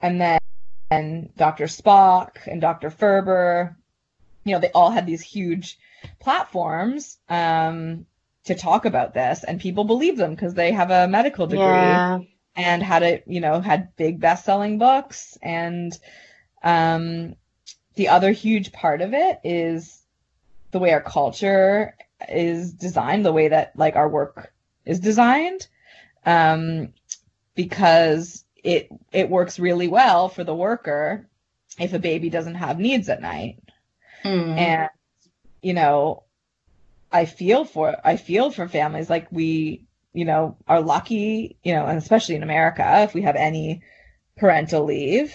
[0.00, 0.38] And then
[0.90, 1.64] and Dr.
[1.64, 2.90] Spock and Dr.
[2.90, 3.76] Ferber,
[4.44, 5.78] you know, they all had these huge
[6.20, 8.04] platforms um,
[8.44, 12.18] to talk about this, and people believe them because they have a medical degree Yeah.
[12.54, 15.38] and had it, you know, had big best-selling books.
[15.42, 15.98] And
[16.64, 17.36] um,
[17.94, 20.02] the other huge part of it is
[20.72, 21.94] the way our culture
[22.28, 24.52] is designed, the way that like our work
[24.84, 25.68] is designed,
[26.26, 26.92] um,
[27.54, 31.28] because it it works really well for the worker
[31.78, 33.58] if a baby doesn't have needs at night
[34.24, 34.56] Mm.
[34.56, 34.90] and
[35.60, 36.22] you know
[37.12, 41.84] i feel for i feel for families like we you know are lucky you know
[41.84, 43.82] and especially in america if we have any
[44.38, 45.34] parental leave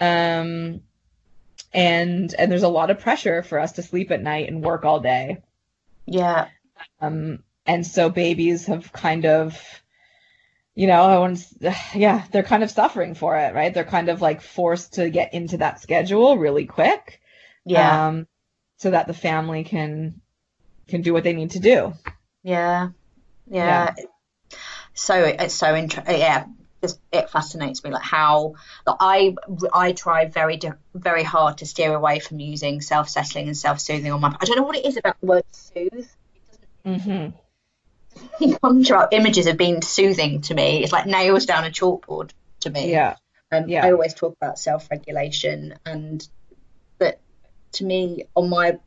[0.00, 0.80] um
[1.72, 4.84] and and there's a lot of pressure for us to sleep at night and work
[4.84, 5.42] all day
[6.06, 6.48] yeah.
[7.00, 9.58] um and so babies have kind of
[10.74, 14.08] you know i want to yeah they're kind of suffering for it right they're kind
[14.08, 17.20] of like forced to get into that schedule really quick
[17.64, 18.06] Yeah.
[18.08, 18.26] um,
[18.76, 20.20] so that the family can
[20.88, 21.92] can do what they need to do.
[22.42, 22.90] Yeah,
[23.46, 23.94] yeah.
[24.94, 26.18] So it's so interesting.
[26.18, 26.46] Yeah,
[26.82, 28.54] just it fascinates me like how
[28.86, 29.34] like, I
[29.72, 30.60] I try very
[30.94, 34.36] very hard to steer away from using self settling and self soothing on my.
[34.40, 36.06] I don't know what it is about the word soothe.
[36.84, 37.28] hmm
[38.40, 40.82] It conjure up images of being soothing to me.
[40.82, 42.90] It's like nails down a chalkboard to me.
[42.90, 43.16] Yeah,
[43.50, 43.84] Um, Yeah.
[43.86, 46.26] I always talk about self regulation, and
[46.98, 47.20] but
[47.72, 48.78] to me, on my,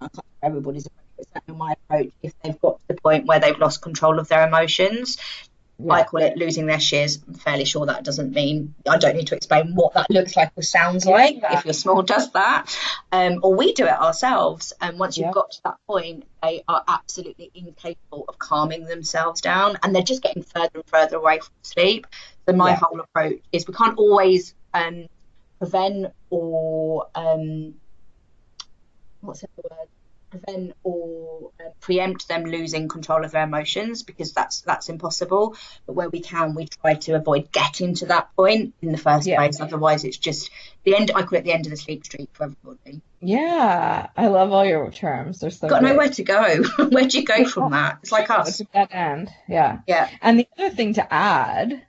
[0.00, 3.26] I can't say everybody's approach, but certainly my approach, if they've got to the point
[3.26, 5.18] where they've lost control of their emotions,
[5.88, 7.22] I call it losing their shears.
[7.26, 10.50] I'm fairly sure that doesn't mean I don't need to explain what that looks like
[10.56, 11.36] or sounds like.
[11.36, 11.58] Yeah.
[11.58, 12.76] If your small does that,
[13.12, 15.32] um, or we do it ourselves, and once you've Yeah.
[15.32, 20.22] got to that point, they are absolutely incapable of calming themselves down, and they're just
[20.22, 22.08] getting further and further away from sleep.
[22.48, 22.76] So my Yeah.
[22.76, 25.06] whole approach is we can't always um,
[25.60, 27.74] prevent or um,
[29.20, 29.88] what's the word?
[30.30, 35.94] Prevent or uh, preempt them losing control of their emotions because that's that's impossible but
[35.94, 39.36] where we can we try to avoid getting to that point in the first Yeah.
[39.38, 40.50] place otherwise it's just
[40.84, 44.10] the end i call it the end of the sleep streak for everybody yeah.
[44.16, 45.40] I love all your terms.
[45.40, 45.90] They're so got great.
[45.90, 48.88] nowhere to go where do you go from that it's like It's us a dead
[48.92, 49.30] end.
[49.48, 49.80] Yeah.
[49.88, 51.82] yeah And the other thing to add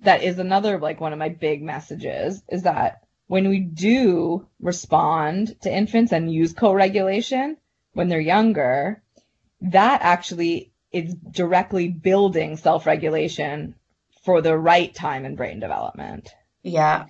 [0.00, 3.01] that is another like one of my big messages is that
[3.32, 7.56] when we do respond to infants and use co-regulation
[7.94, 9.02] when they're younger,
[9.62, 13.74] that actually is directly building self-regulation
[14.22, 16.28] for the right time in brain development.
[16.62, 17.06] yeah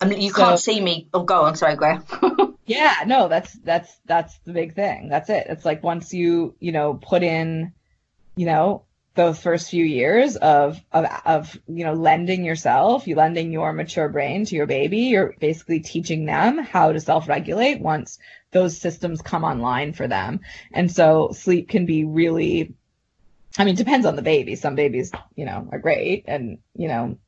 [0.00, 2.00] I mean, you So- can't see me oh go on sorry Greer
[2.66, 5.08] Yeah, no, that's that's that's the big thing.
[5.08, 5.46] That's it.
[5.48, 7.72] It's like once you, you know, put in,
[8.36, 8.82] you know,
[9.16, 14.08] those first few years of of of, you know, lending yourself, you lending your mature
[14.08, 18.18] brain to your baby, you're basically teaching them how to self-regulate once
[18.52, 20.40] those systems come online for them.
[20.72, 22.74] And so sleep can be really
[23.58, 24.54] I mean, depends on the baby.
[24.54, 27.18] Some babies, you know, are great and, you know,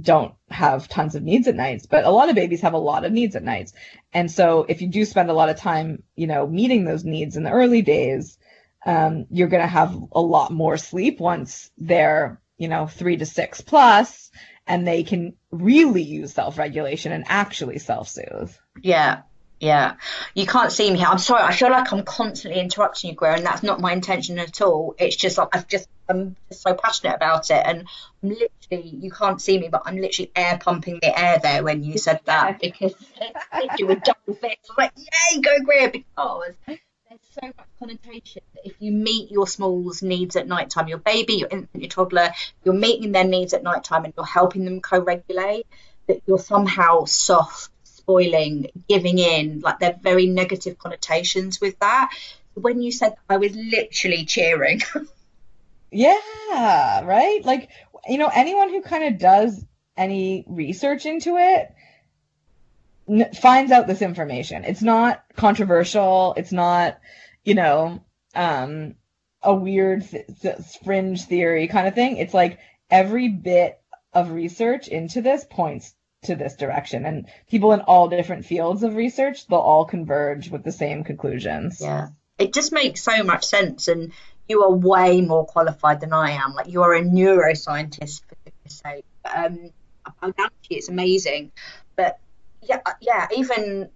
[0.00, 3.04] don't have tons of needs at nights, but a lot of babies have a lot
[3.04, 3.72] of needs at nights.
[4.12, 7.36] And so if you do spend a lot of time, you know, meeting those needs
[7.36, 8.38] in the early days,
[8.86, 13.26] um, you're going to have a lot more sleep once they're, you know, three to
[13.26, 14.30] six plus,
[14.66, 18.54] and they can really use self-regulation and actually self-soothe.
[18.80, 19.22] Yeah,
[19.60, 19.96] yeah.
[20.34, 21.08] You can't see me here.
[21.08, 21.42] I'm sorry.
[21.42, 24.94] I feel like I'm constantly interrupting you, Greer, and that's not my intention at all.
[24.98, 27.88] It's just like I've just I'm just so passionate about it, and
[28.22, 31.82] I'm literally you can't see me, but I'm literally air pumping the air there when
[31.82, 32.94] you said that because
[33.78, 34.58] you were double fist.
[34.70, 36.52] I'm like, yay, go Greer, because
[37.40, 41.34] so much connotation that if you meet your small's needs at night time, your baby,
[41.34, 42.30] your infant, your toddler,
[42.64, 45.66] you're meeting their needs at night time and you're helping them co-regulate,
[46.06, 52.10] that you're somehow soft, spoiling, giving in, like they're very negative connotations with that.
[52.54, 54.82] When you said that, I was literally cheering.
[55.92, 57.44] Yeah, right?
[57.44, 57.70] Like,
[58.08, 59.64] you know, anyone who kind of does
[59.96, 61.72] any research into it
[63.36, 64.64] finds out this information.
[64.64, 66.34] It's not controversial.
[66.36, 66.98] It's not,
[67.46, 68.04] you know,
[68.34, 68.96] um,
[69.42, 70.04] a weird
[70.84, 72.18] fringe theory kind of thing.
[72.18, 72.58] It's like
[72.90, 73.80] every bit
[74.12, 77.06] of research into this points to this direction.
[77.06, 81.80] And people in all different fields of research, they'll all converge with the same conclusions.
[81.80, 82.08] Yeah.
[82.38, 83.88] It just makes so much sense.
[83.88, 84.12] And
[84.48, 86.52] you are way more qualified than I am.
[86.52, 89.04] Like, you are a neuroscientist, for goodness sake.
[89.24, 89.70] Um.
[90.70, 91.50] It's amazing.
[91.96, 92.20] But
[92.62, 93.88] yeah, uh, yeah, even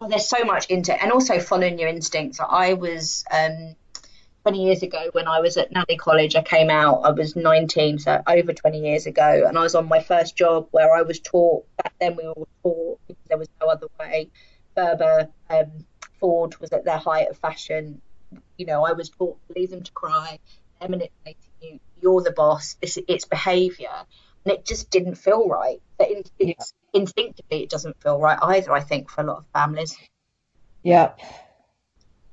[0.00, 2.40] oh, there's so much into it, and also following your instincts.
[2.40, 3.74] I was um,
[4.42, 6.36] 20 years ago when I was at Norland College.
[6.36, 7.02] I came out.
[7.04, 10.68] I was 19, so over 20 years ago, and I was on my first job
[10.70, 11.66] where I was taught.
[11.76, 14.30] Back then, we were taught there was no other way.
[14.74, 15.86] Ferber um,
[16.20, 18.00] Ford was at their height of fashion.
[18.56, 20.38] You know, I was taught leave them to cry.
[20.80, 21.80] They're manipulating you.
[22.02, 22.76] You're the boss.
[22.82, 23.94] It's, it's behaviour,
[24.44, 25.80] and it just didn't feel right.
[25.96, 26.54] But in, yeah.
[26.94, 28.72] Instinctively, it doesn't feel right either.
[28.72, 29.96] I think for a lot of families.
[30.82, 31.20] Yep.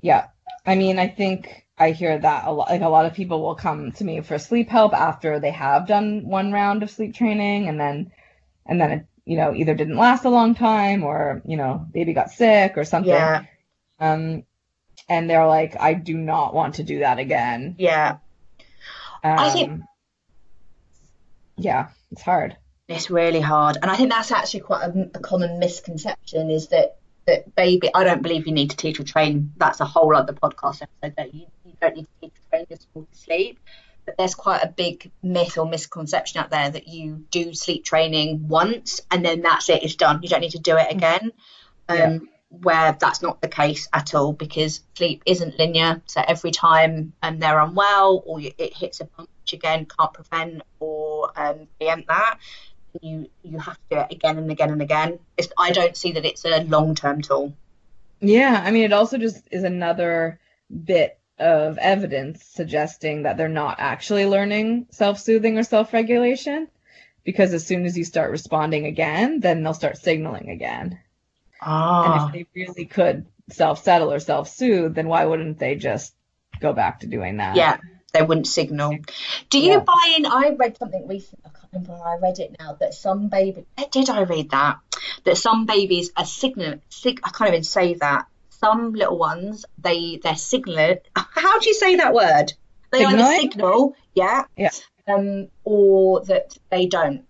[0.02, 0.28] Yeah.
[0.66, 2.70] I mean, I think I hear that a lot.
[2.70, 5.88] Like a lot of people will come to me for sleep help after they have
[5.88, 8.12] done one round of sleep training, and then,
[8.66, 12.14] and then it, you know, either didn't last a long time, or you know, baby
[12.14, 13.12] got sick or something.
[13.12, 13.46] Yeah.
[14.00, 14.44] Um,
[15.10, 17.76] and they're like, I do not want to do that again.
[17.80, 18.18] Yeah.
[19.24, 19.82] Um, I think.
[21.58, 22.58] Yeah, it's hard.
[22.92, 26.98] It's really hard, and I think that's actually quite a, a common misconception is that
[27.28, 29.54] that baby I don't believe you need to teach or train.
[29.58, 31.48] That's a whole other podcast episode that you
[31.82, 33.60] don't need to teach or train your small to sleep.
[34.06, 38.48] But there's quite a big myth or misconception out there that you do sleep training
[38.48, 40.22] once and then that's it, it's done.
[40.24, 40.98] You don't need to do it mm-hmm.
[40.98, 41.32] again.
[41.88, 42.20] Um, yeah.
[42.50, 46.02] Where that's not the case at all because sleep isn't linear.
[46.08, 50.12] So every time um, they're unwell or you, it hits a bump, which again can't
[50.12, 52.40] prevent or um, preempt that,
[53.02, 55.20] you you have to do it again and again and again.
[55.38, 57.54] It's, I don't see that it's a long term tool.
[58.20, 60.40] Yeah, I mean, it also just is another
[60.72, 66.68] bit of evidence suggesting that they're not actually learning self-soothing or self-regulation
[67.24, 71.00] because as soon as you start responding again then they'll start signaling again
[71.60, 72.26] ah.
[72.28, 76.14] and if they really could self-settle or self-soothe then why wouldn't they just
[76.60, 77.78] go back to doing that yeah
[78.14, 78.96] they wouldn't signal
[79.50, 79.80] do you yeah.
[79.80, 84.10] buy in i read something recently remember i read it now that some baby did
[84.10, 84.78] i read that
[85.24, 88.26] that some babies are signal sig- i can't even say that
[88.62, 90.96] some little ones, they they're signal.
[91.16, 92.54] How do you say that word?
[92.92, 93.26] They Signaling?
[93.26, 94.70] either signal, yeah, yeah,
[95.08, 97.26] um, or that they don't.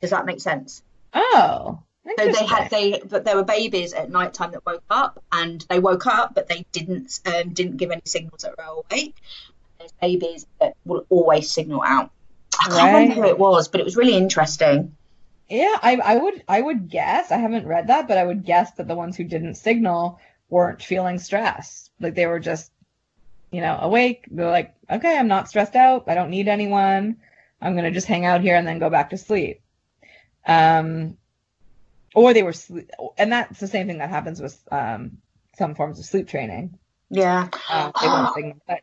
[0.00, 0.82] Does that make sense?
[1.12, 1.80] Oh.
[2.18, 5.64] So they had they but there were babies at night time that woke up and
[5.70, 9.16] they woke up but they didn't um, didn't give any signals that were awake.
[9.78, 12.10] There's babies that will always signal out.
[12.60, 13.02] I can't right.
[13.02, 14.96] remember who it was, but it was really interesting.
[15.48, 18.72] Yeah, I, I would I would guess I haven't read that, but I would guess
[18.72, 21.90] that the ones who didn't signal weren't feeling stressed.
[22.00, 22.70] Like they were just,
[23.50, 24.26] you know, awake.
[24.30, 26.04] They're like, okay, I'm not stressed out.
[26.06, 27.16] I don't need anyone.
[27.60, 29.60] I'm going to just hang out here and then go back to sleep.
[30.46, 31.16] Um,
[32.14, 35.18] or they were sleep, and that's the same thing that happens with um,
[35.56, 36.78] some forms of sleep training.
[37.10, 37.48] Yeah.
[37.70, 38.80] Um, they won't signal, but,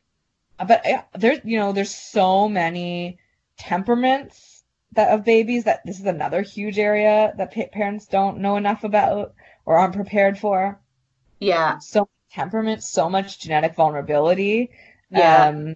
[0.68, 3.20] but yeah, there's, you know, there's so many
[3.62, 8.58] temperaments that of babies that this is another huge area that pa- parents don't know
[8.58, 9.34] enough about
[9.66, 10.82] or aren't prepared for.
[11.40, 11.78] Yeah.
[11.80, 14.72] So temperament, so much genetic vulnerability.
[15.10, 15.48] Yeah.
[15.48, 15.76] Um,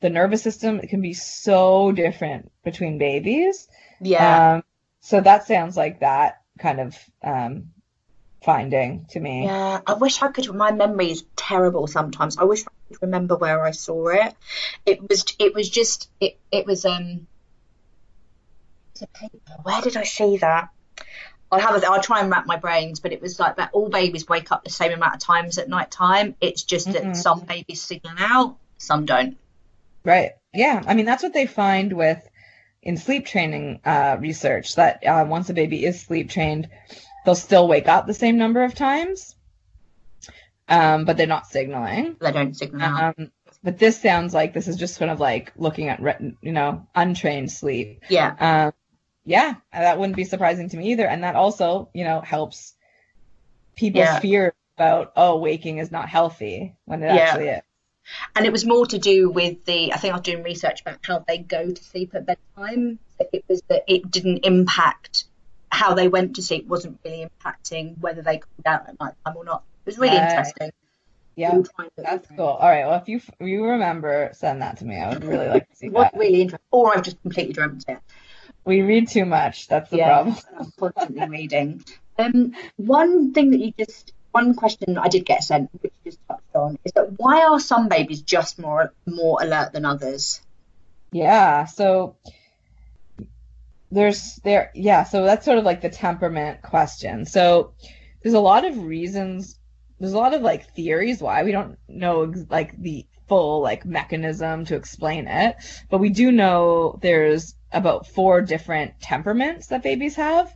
[0.00, 3.68] the nervous system can be so different between babies.
[4.00, 4.54] Yeah.
[4.54, 4.62] Um,
[5.00, 7.70] so that sounds like that kind of um,
[8.44, 9.44] finding to me.
[9.44, 10.52] Yeah, I wish I could.
[10.54, 12.36] My memory is terrible sometimes.
[12.36, 14.34] I wish I could remember where I saw it.
[14.86, 15.24] It was.
[15.38, 16.08] It was just.
[16.20, 16.38] It.
[16.52, 16.84] It was.
[16.84, 17.26] Um.
[19.62, 20.68] Where did I see that?
[21.50, 23.88] I'll have a, I'll try and wrap my brains, but it was like that all
[23.88, 26.34] babies wake up the same amount of times at night time.
[26.40, 27.14] It's just that mm-hmm.
[27.14, 29.36] some babies signal out, some don't.
[30.04, 30.32] Right.
[30.52, 30.82] Yeah.
[30.86, 32.20] I mean, that's what they find with
[32.82, 36.68] in sleep training uh, research that uh, once a baby is sleep trained,
[37.24, 39.34] they'll still wake up the same number of times,
[40.68, 42.16] um, but they're not signaling.
[42.20, 42.82] They don't signal.
[42.82, 43.30] Um,
[43.62, 46.00] but this sounds like this is just kind of like looking at
[46.42, 48.02] you know untrained sleep.
[48.08, 48.66] Yeah.
[48.66, 48.72] Um,
[49.24, 51.06] yeah, that wouldn't be surprising to me either.
[51.06, 52.74] And that also, you know, helps
[53.74, 54.20] people's yeah.
[54.20, 57.20] fear about, oh, waking is not healthy when it yeah.
[57.20, 57.62] actually is.
[58.36, 60.98] And it was more to do with the, I think I was doing research about
[61.02, 62.98] how they go to sleep at bedtime.
[63.32, 65.24] It was that it didn't impact
[65.74, 69.36] how they went to sleep, wasn't really impacting whether they cooled down at night time
[69.36, 69.62] or not.
[69.84, 70.70] It was really interesting.
[71.36, 71.62] Yeah,
[71.96, 72.46] that's cool.
[72.46, 72.86] All right.
[72.86, 74.96] Well, if you if you remember, send that to me.
[74.96, 76.12] I would really like to see that.
[76.14, 76.66] Really interesting.
[76.70, 77.98] Or I've just completely dreamt it.
[78.64, 79.66] We read too much.
[79.66, 80.36] That's the yeah, problem.
[80.58, 81.84] I'm constantly reading.
[82.18, 86.20] Um, one thing that you just, one question I did get sent, which you just
[86.28, 90.40] touched on, is that why are some babies just more more alert than others?
[91.10, 91.66] Yeah.
[91.66, 92.14] So
[93.94, 95.04] there's there, yeah.
[95.04, 97.24] So that's sort of like the temperament question.
[97.24, 97.74] So
[98.22, 99.58] there's a lot of reasons.
[99.98, 104.64] There's a lot of like theories why we don't know like the full like mechanism
[104.66, 105.56] to explain it,
[105.90, 110.54] but we do know there's about four different temperaments that babies have.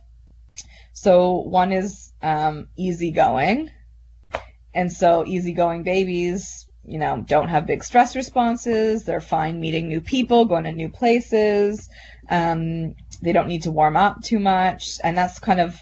[0.93, 3.71] So one is um, easygoing,
[4.73, 9.03] and so easygoing babies, you know, don't have big stress responses.
[9.03, 11.89] They're fine meeting new people, going to new places.
[12.29, 15.81] Um, they don't need to warm up too much, and that's kind of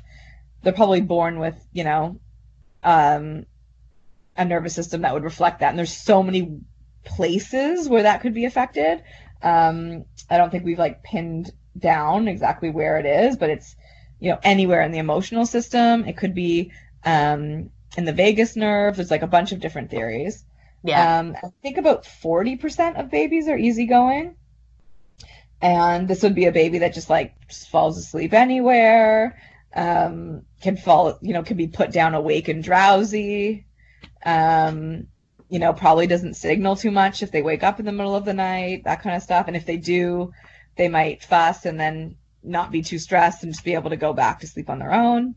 [0.64, 2.20] they're probably born with you know
[2.84, 3.46] um,
[4.36, 5.70] a nervous system that would reflect that.
[5.70, 6.60] And there's so many
[7.04, 9.04] places where that could be affected.
[9.42, 13.76] Um, I don't think we've like pinned down exactly where it is, but it's
[14.20, 16.06] you know anywhere in the emotional system.
[16.06, 16.72] It could be
[17.04, 18.96] um, in the vagus nerve.
[18.96, 20.44] There's like a bunch of different theories.
[20.84, 21.20] Yeah.
[21.20, 24.36] Um, I think about 40% of babies are easygoing.
[25.62, 29.42] And this would be a baby that just like just falls asleep anywhere,
[29.76, 33.66] um, can fall, you know, can be put down awake and drowsy,
[34.26, 35.08] um,
[35.50, 38.26] you know, probably doesn't signal too much if they wake up in the middle of
[38.26, 39.48] the night, that kind of stuff.
[39.48, 40.32] And if they do,
[40.76, 44.14] they might fuss and then not be too stressed and just be able to go
[44.14, 45.36] back to sleep on their own.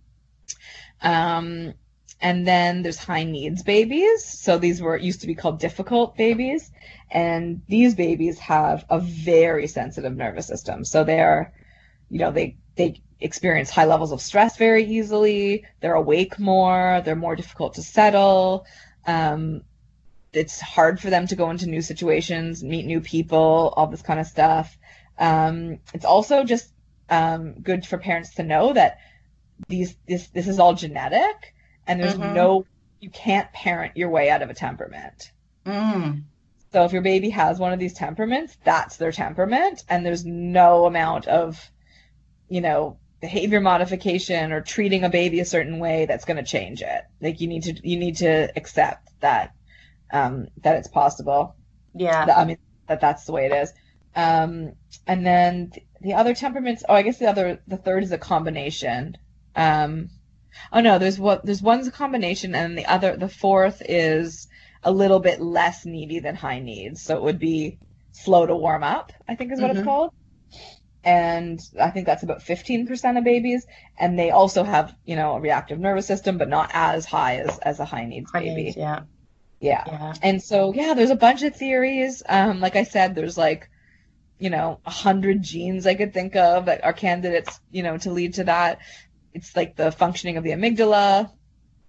[1.01, 1.75] Um,
[2.21, 4.25] and then there's high needs babies.
[4.25, 6.71] So these were used to be called difficult babies.
[7.11, 10.85] And these babies have a very sensitive nervous system.
[10.85, 11.53] So they're,
[12.11, 15.65] you know, they, they experience high levels of stress very easily.
[15.81, 17.01] They're awake more.
[17.05, 18.67] They're more difficult to settle.
[19.07, 19.63] Um,
[20.33, 24.21] it's hard for them to go into new situations, meet new people, all this kind
[24.21, 24.77] of stuff.
[25.19, 26.71] Um, it's also just
[27.09, 28.99] um, good for parents to know that
[29.69, 31.55] these this this is all genetic
[31.91, 32.33] and there's Mhm.
[32.35, 32.65] no
[33.01, 35.33] you can't parent your way out of a temperament
[35.67, 36.23] Mm.
[36.73, 40.87] so if your baby has one of these temperaments that's their temperament and there's no
[40.87, 41.71] amount of
[42.49, 46.81] you know behavior modification or treating a baby a certain way that's going to change
[46.83, 49.53] it like you need to you need to accept that
[50.13, 51.55] um that it's possible
[51.95, 52.25] Yeah.
[52.27, 53.73] that, I mean that that's the way it is.
[54.17, 54.73] Um,
[55.07, 56.83] and then th- the other temperaments.
[56.89, 59.17] Oh, I guess the other the third is a combination.
[59.55, 60.11] Um,
[60.73, 64.49] oh no, there's what there's one's a combination, and the other the fourth is
[64.83, 67.03] a little bit less needy than high needs.
[67.03, 67.79] So it would be
[68.13, 69.13] slow to warm up.
[69.29, 69.75] I think is what Mhm.
[69.77, 70.13] it's called.
[71.03, 73.67] And I think that's about 15% of babies.
[73.99, 77.59] And they also have, you know, a reactive nervous system, but not as high as,
[77.61, 78.65] as a high needs High baby.
[78.65, 79.01] needs, yeah.
[79.61, 79.85] Yeah.
[79.87, 80.13] Yeah.
[80.23, 82.23] And so, yeah, there's a bunch of theories.
[82.29, 83.71] Um, like I said, there's like,
[84.39, 88.11] you know, a hundred genes I could think of that are candidates, you know, to
[88.11, 88.79] lead to that.
[89.35, 91.31] It's like the functioning of the amygdala,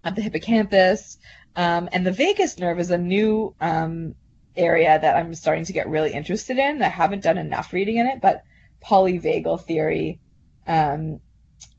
[0.04, 1.18] of the hippocampus,
[1.56, 4.16] um, and the vagus nerve is a new um,
[4.56, 6.82] area that I'm starting to get really interested in.
[6.82, 8.44] I haven't done enough reading in it, but
[8.84, 10.20] polyvagal theory
[10.68, 11.20] um,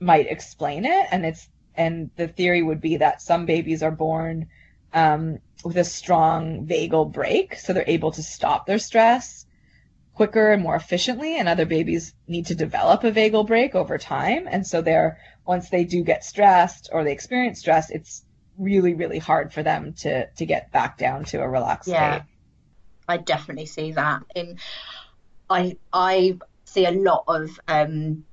[0.00, 4.48] might explain it, and it's and the theory would be that some babies are born
[4.92, 9.46] um, with a strong vagal brake, so they're able to stop their stress
[10.14, 14.46] quicker and more efficiently, and other babies need to develop a vagal brake over time,
[14.50, 18.24] and so they're once they do get stressed or they experience stress, it's
[18.58, 22.16] really really hard for them to to get back down to a relaxed Yeah.
[22.16, 22.26] state.
[23.08, 24.22] I definitely see that.
[24.34, 24.58] In
[25.48, 28.24] I I see a lot of um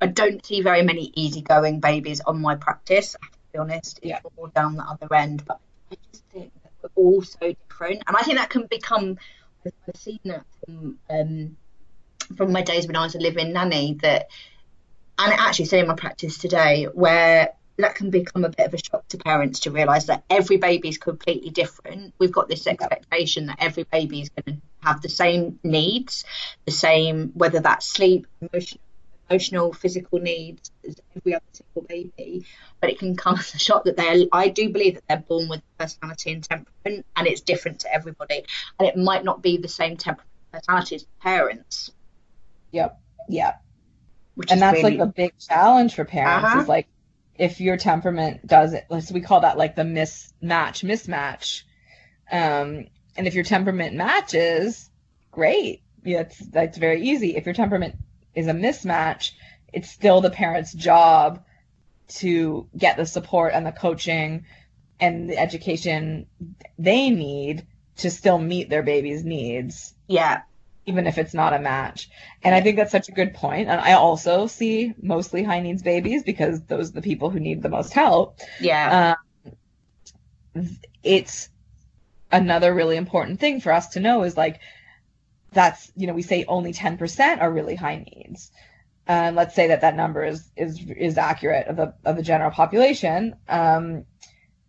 [0.00, 3.98] I don't see very many easygoing babies on my practice, I have to be honest.
[4.02, 4.20] It's Yeah.
[4.36, 5.44] all down the other end.
[5.46, 8.02] But I just think that we're all so different.
[8.06, 9.16] And I think that can become
[9.66, 11.56] I've seen that from um
[12.36, 14.26] from my days when I was a living nanny that
[15.18, 18.78] and actually seen in my practice today where that can become a bit of a
[18.78, 22.14] shock to parents to realise that every baby is completely different.
[22.18, 26.24] We've got this expectation that every baby is going to have the same needs,
[26.66, 28.80] the same whether that's sleep, emotional,
[29.28, 32.46] emotional, physical needs as every other single baby.
[32.80, 34.24] But it can come as a shock that they're.
[34.32, 38.44] I do believe that they're born with personality and temperament, and it's different to everybody,
[38.78, 41.90] and it might not be the same temperament personality as parents,
[42.70, 43.00] Yep.
[43.28, 43.52] Yeah.
[44.34, 46.60] Which and that's really like a big challenge for parents Uh-huh.
[46.62, 46.86] is like
[47.38, 51.62] if your temperament doesn't like so we call that like the mismatch mismatch.
[52.30, 54.90] Um and if your temperament matches
[55.30, 55.82] great.
[56.04, 57.36] Yeah it's that's very easy.
[57.36, 57.96] If your temperament
[58.34, 59.32] is a mismatch
[59.72, 61.44] it's still the parent's job
[62.06, 64.44] to get the support and the coaching
[65.00, 66.26] and the education
[66.78, 67.66] they need
[67.96, 69.94] to still meet their baby's needs.
[70.08, 70.42] Yeah,
[70.86, 72.08] even if it's not a match.
[72.42, 73.68] And I think that's such a good point.
[73.68, 77.62] And I also see mostly high needs babies because those are the people who need
[77.62, 78.38] the most help.
[78.58, 78.94] yeah,
[80.54, 81.48] Um, it's
[82.32, 84.60] another really important thing for us to know is like
[85.52, 88.50] that's you know we say only 10% are really high needs.
[89.06, 92.50] And let's say that that number is is is accurate of the of the general
[92.50, 93.36] population.
[93.48, 94.06] Um,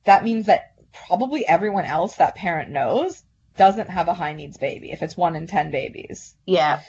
[0.06, 3.24] that means that probably everyone else that parent knows
[3.58, 6.36] doesn't have a high needs baby if it's one in 10 babies.
[6.46, 6.82] yeah,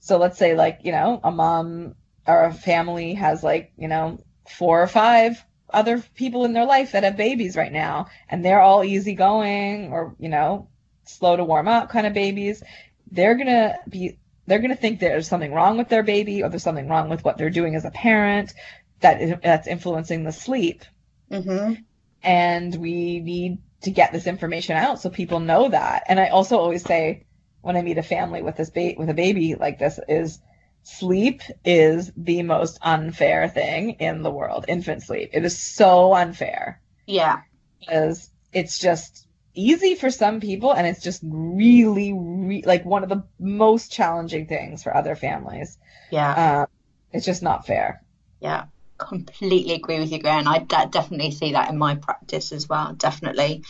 [0.00, 1.94] So let's say like, you know, a mom
[2.26, 6.92] or a family has like you know four or five other people in their life
[6.92, 10.68] that have babies right now and they're all easygoing or you know
[11.04, 12.62] slow to warm up kind of babies
[13.10, 16.88] they're gonna be they're gonna think there's something wrong with their baby or there's something
[16.88, 18.52] wrong with what they're doing as a parent
[19.00, 20.84] that that's influencing the sleep.
[21.30, 21.74] Hmm
[22.22, 26.04] and we need to get this information out so people know that.
[26.08, 27.26] And i also always say
[27.60, 30.40] when i meet a family with this ba- with a baby like this is
[30.82, 34.64] sleep is the most unfair thing in the world.
[34.68, 35.30] Infant sleep.
[35.32, 36.80] It is so unfair.
[37.06, 37.42] Yeah.
[37.80, 43.08] because it's just easy for some people and it's just really re- like one of
[43.08, 45.78] the most challenging things for other families.
[46.10, 46.62] Yeah.
[46.62, 46.66] um,
[47.12, 48.02] it's just not fair.
[48.40, 48.66] Yeah,
[48.98, 50.42] completely agree with you, Greer.
[50.46, 52.92] I definitely see that in my practice as well.
[52.94, 53.62] Definitely.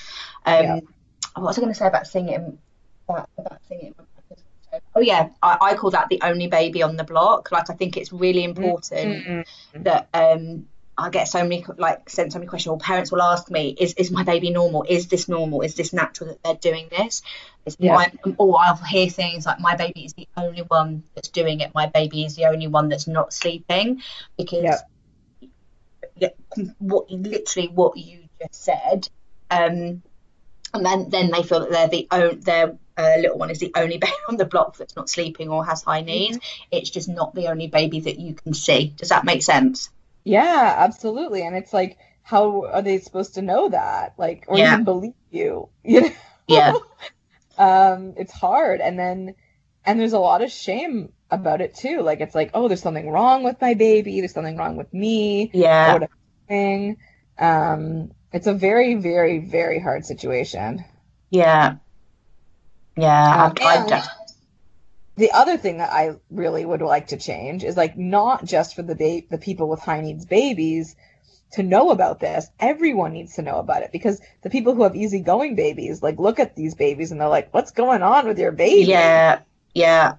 [0.45, 0.81] Um, Yeah.
[1.35, 2.59] What was I going to say about singing?
[3.09, 4.45] About, about singing in my practice?
[4.95, 7.53] Oh yeah, I, I call that the only baby on the block.
[7.53, 9.47] Like I think it's really important Mm.
[9.85, 10.67] that um,
[10.99, 12.71] I get so many like sent so many questions.
[12.71, 14.85] Or parents will ask me, "Is is my baby normal?
[14.89, 15.61] Is this normal?
[15.61, 17.23] Is this natural that they're doing this?"
[17.79, 18.07] Yeah.
[18.39, 21.75] or I'll hear things like, "My baby is the only one that's doing it.
[21.75, 24.03] My baby is the only one that's not sleeping,"
[24.39, 24.79] because Yeah.
[26.79, 29.09] What literally what you just said,
[29.51, 30.03] um,
[30.75, 33.73] and then then they feel that they're the own their uh, little one is the
[33.77, 36.39] only baby on the block that's not sleeping or has high needs.
[36.71, 38.95] It's just not the only baby that you can see.
[38.97, 39.91] Does that make sense?
[40.25, 41.43] Yeah, absolutely.
[41.43, 44.15] And it's like, how are they supposed to know that?
[44.19, 44.73] Like, or Yeah.
[44.73, 45.69] even believe you?
[45.85, 46.11] You know?
[46.49, 46.73] Yeah.
[47.59, 48.81] um, it's hard.
[48.81, 49.35] And then,
[49.85, 52.03] and there's a lot of shame about it too.
[52.03, 54.21] Like, it's like, oh, there's something wrong with my baby.
[54.21, 55.51] There's something wrong with me.
[55.53, 55.95] Yeah.
[55.99, 56.11] What
[56.49, 56.97] thing.
[57.39, 60.85] Um, it's a very, very, very hard situation.
[61.31, 61.77] Yeah.
[62.97, 63.45] Yeah.
[63.47, 64.05] Um, I, I and- don't-
[65.19, 68.83] the other thing that I really would like to change is like not just for
[68.83, 70.95] the ba- the people with high needs babies
[71.53, 72.47] to know about this.
[72.61, 76.39] Everyone needs to know about it because the people who have easygoing babies like look
[76.39, 79.41] at these babies and they're like, "What's going on with your baby?" yeah.
[79.75, 80.17] Yeah.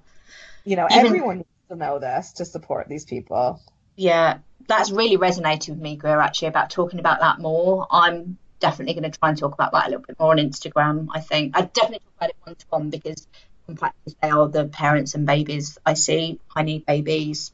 [0.68, 3.62] You know, Even- everyone needs to know this to support these people.
[3.96, 4.40] Yeah.
[4.68, 7.88] That's really resonated with me, Greer, actually, about talking about that more.
[7.90, 11.08] I'm definitely going to try and talk about that a little bit more on Instagram,
[11.10, 11.58] I think.
[11.58, 13.28] I definitely talk about it one to one because
[13.70, 17.54] in practice they are the parents and babies I see, need babies,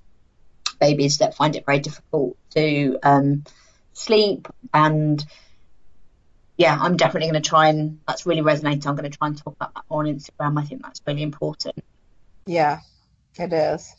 [0.79, 3.43] babies that find it very difficult to um,
[3.93, 5.23] sleep and
[6.57, 8.87] yeah, I'm definitely going to try and that's really resonating.
[8.87, 10.59] I'm going to try and talk about that more on Instagram.
[10.59, 11.83] I think that's really important.
[12.47, 12.79] Yeah,
[13.37, 13.95] it is.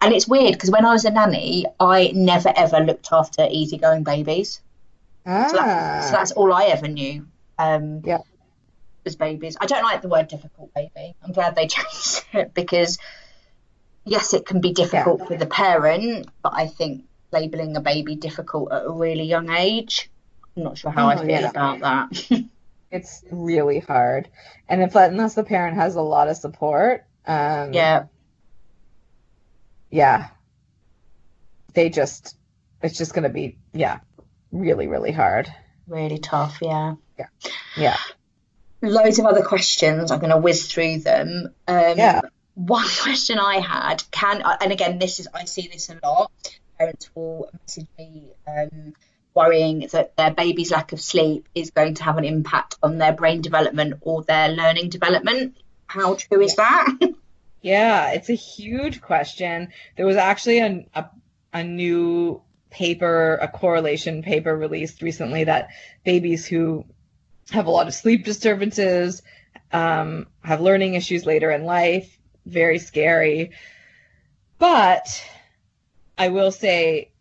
[0.00, 4.02] And it's weird because when I was a nanny, I never ever looked after easygoing
[4.04, 4.60] babies.
[5.26, 7.26] Ah, So, that, so that's all I ever knew.
[7.58, 8.18] Um, Yeah.
[9.04, 9.56] Was babies.
[9.60, 11.14] I don't like the word difficult baby.
[11.22, 12.98] I'm glad they changed it because,
[14.06, 18.72] yes, it can be difficult for the parent, but I think labeling a baby difficult
[18.72, 20.10] at a really young age,
[20.56, 21.50] I'm not sure how I Oh, feel yeah.
[21.50, 22.44] about that.
[22.90, 24.28] it's really hard,
[24.68, 28.04] and if unless the parent has a lot of support, um, yeah,
[29.94, 30.28] yeah,
[31.72, 32.36] they just,
[32.82, 34.00] it's just gonna be, yeah,
[34.50, 35.48] really, really hard.
[35.86, 36.58] really tough.
[36.60, 36.94] Yeah.
[37.18, 37.26] Yeah.
[37.76, 37.96] Yeah.
[38.82, 40.10] Loads of other questions.
[40.10, 41.54] I'm going to whiz through them.
[41.68, 42.20] Um, Yeah.
[42.54, 46.30] one question I had can and again this is I see this a lot.
[46.78, 48.94] Parents will message me um,
[49.32, 53.12] worrying that their baby's lack of sleep is going to have an impact on their
[53.12, 55.56] brain development or their learning development.
[55.86, 56.88] How true is that?
[57.64, 59.68] Yeah, it's a huge question.
[59.96, 61.06] There was actually a, a,
[61.54, 65.68] a new paper, a correlation paper released recently that
[66.04, 66.84] babies who
[67.52, 69.22] have a lot of sleep disturbances,
[69.72, 73.52] um, have learning issues later in life, very scary.
[74.58, 75.24] But
[76.18, 77.12] I will say,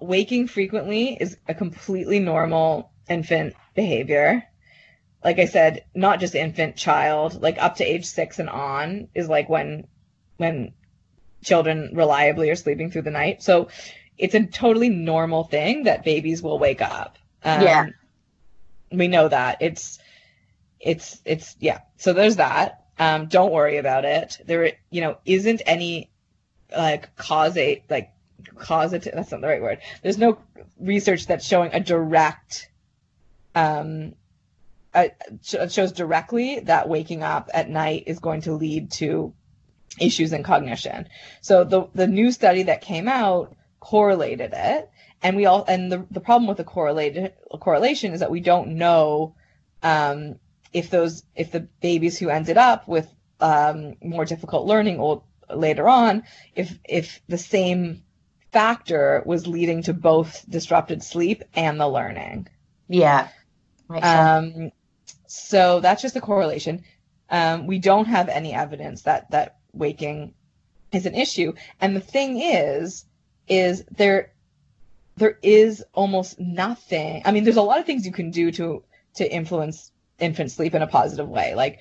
[0.00, 4.44] waking frequently is a completely normal infant behavior
[5.24, 9.28] like I said, not just infant, child, like up to age six and on is
[9.28, 9.86] like when
[10.36, 10.72] when
[11.42, 13.42] children reliably are sleeping through the night.
[13.42, 13.68] So
[14.18, 17.18] it's a totally normal thing that babies will wake up.
[17.44, 17.86] Um, Yeah.
[18.92, 19.98] we know that it's
[20.80, 21.80] it's it's yeah.
[21.96, 22.84] So there's that.
[22.98, 24.38] Um, don't worry about it.
[24.46, 26.10] There you know isn't any
[26.74, 28.10] like causate like
[28.56, 29.12] causative.
[29.14, 29.80] That's not the right word.
[30.02, 30.38] There's no
[30.78, 32.68] research that's showing a direct
[33.54, 34.14] um
[34.96, 39.34] uh, shows directly that waking up at night is going to lead to
[40.00, 41.08] issues in cognition.
[41.40, 44.90] So the the new study that came out correlated it,
[45.22, 48.76] and we all and the the problem with the correlated correlation is that we don't
[48.76, 49.34] know
[49.82, 50.38] um,
[50.72, 53.08] if those if the babies who ended up with
[53.40, 55.22] um, more difficult learning or
[55.54, 56.24] later on
[56.54, 58.02] if if the same
[58.52, 62.48] factor was leading to both disrupted sleep and the learning.
[62.88, 63.28] Yeah.
[63.90, 64.70] Um,
[65.26, 66.84] so that's just a correlation.
[67.28, 70.34] Um, we don't have any evidence that that waking
[70.92, 71.52] is an issue.
[71.80, 73.04] And the thing is,
[73.48, 74.32] is there
[75.16, 77.22] there is almost nothing.
[77.24, 80.74] I mean, there's a lot of things you can do to to influence infant sleep
[80.74, 81.80] in a positive way, like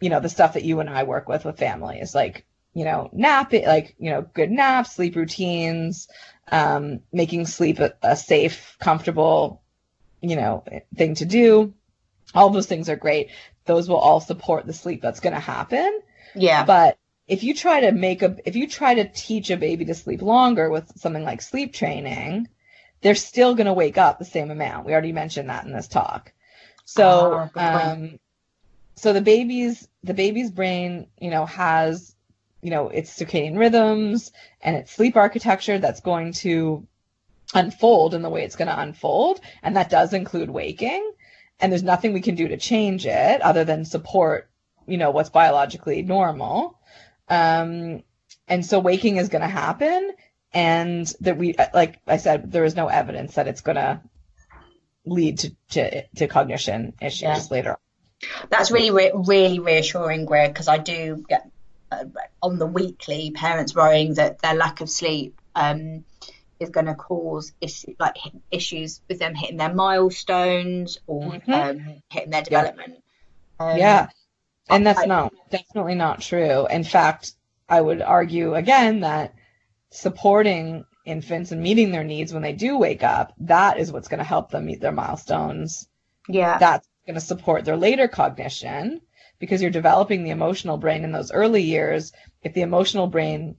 [0.00, 3.10] you know the stuff that you and I work with with families, like you know
[3.12, 6.08] nap, like you know good naps, sleep routines,
[6.50, 9.62] um, making sleep a, a safe, comfortable,
[10.20, 10.64] you know
[10.96, 11.74] thing to do.
[12.34, 13.30] All those things are great.
[13.64, 16.00] Those will all support the sleep that's going to happen.
[16.34, 16.64] Yeah.
[16.64, 19.94] But if you try to make a if you try to teach a baby to
[19.94, 22.48] sleep longer with something like sleep training,
[23.02, 24.86] they're still going to wake up the same amount.
[24.86, 26.32] We already mentioned that in this talk.
[26.84, 28.18] So, Ah, um,
[28.94, 32.14] so the baby's the baby's brain, you know, has
[32.62, 36.86] you know its circadian rhythms and its sleep architecture that's going to
[37.54, 41.12] unfold in the way it's going to unfold, and that does include waking.
[41.60, 44.48] And there's nothing we can do to change it other than support,
[44.86, 46.78] you know, what's biologically normal.
[47.28, 48.02] Um,
[48.46, 50.12] and so waking is going to happen,
[50.52, 54.00] and that we, like I said, there is no evidence that it's going to
[55.04, 57.42] lead to, to, to cognition issues Yeah.
[57.50, 57.76] later on.
[58.48, 61.50] That's really, re- really reassuring, Greer, because I do get
[61.90, 62.04] uh,
[62.42, 66.04] on the weekly parents worrying that their lack of sleep um,
[66.60, 68.16] is going to cause issue, like
[68.50, 71.48] issues with them hitting their milestones or Mhm.
[71.48, 73.02] um, hitting their development.
[73.60, 74.08] Um, yeah.
[74.70, 76.66] And that's I- not definitely not true.
[76.66, 77.32] In fact,
[77.68, 79.34] I would argue again that
[79.90, 84.18] supporting infants and meeting their needs when they do wake up, that is what's going
[84.18, 85.88] to help them meet their milestones.
[86.28, 89.00] yeah, That's going to support their later cognition
[89.38, 92.12] because you're developing the emotional brain in those early years.
[92.42, 93.56] If the emotional brain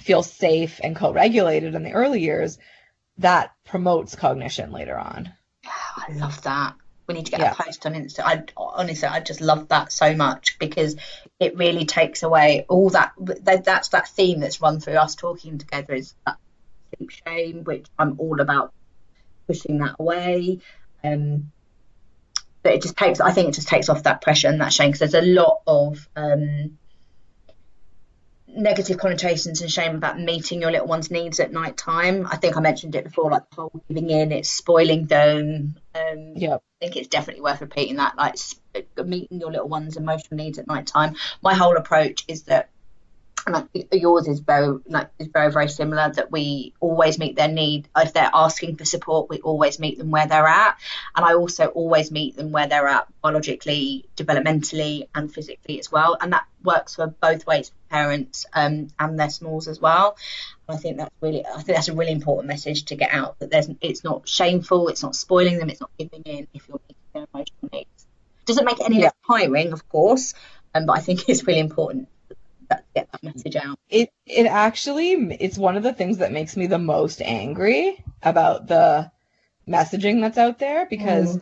[0.00, 2.58] feels safe and co-regulated in the early years,
[3.18, 5.32] that promotes cognition later on.
[5.96, 6.74] I love that.
[7.06, 7.52] We need to get Yeah.
[7.52, 8.20] a post on Insta.
[8.24, 10.96] I honestly, I just love that so much because
[11.38, 13.12] it really takes away all that.
[13.18, 16.36] that- That's that theme that's run through us talking together is that
[16.96, 18.72] sleep shame, which I'm all about
[19.46, 20.60] pushing that away.
[21.04, 21.50] Um,
[22.62, 23.20] but it just takes.
[23.20, 25.62] I think it just takes off that pressure and that shame because there's a lot
[25.66, 26.78] of um,
[28.54, 32.26] negative connotations and shame about meeting your little one's needs at night time.
[32.30, 35.76] I think I mentioned it before, like the whole giving in, it's spoiling them.
[35.94, 36.62] Um, Yep.
[36.80, 38.34] I think it's definitely worth repeating that, like
[39.04, 41.14] meeting your little one's emotional needs at night time.
[41.42, 42.70] My whole approach is that,
[43.46, 46.10] and I think yours is very like is very very similar.
[46.10, 47.88] That we always meet their need.
[47.96, 50.78] If they're asking for support, we always meet them where they're at,
[51.14, 56.16] and I also always meet them where they're at biologically, developmentally, and physically as well.
[56.20, 60.16] And that works for both ways for parents um, and their smalls as well.
[60.68, 63.38] I think that's really, I think that's a really important message to get out.
[63.40, 66.80] That there's, it's not shameful, it's not spoiling them, it's not giving in if you're
[66.88, 68.06] meeting their emotional needs.
[68.46, 69.04] Doesn't make any Yeah.
[69.06, 70.34] less tiring, of course,
[70.74, 72.08] um, but I think it's really important
[72.72, 73.78] that, get that message out.
[73.88, 78.66] it it actually it's one of the things that makes me the most angry about
[78.66, 79.10] the
[79.68, 81.38] messaging that's out there because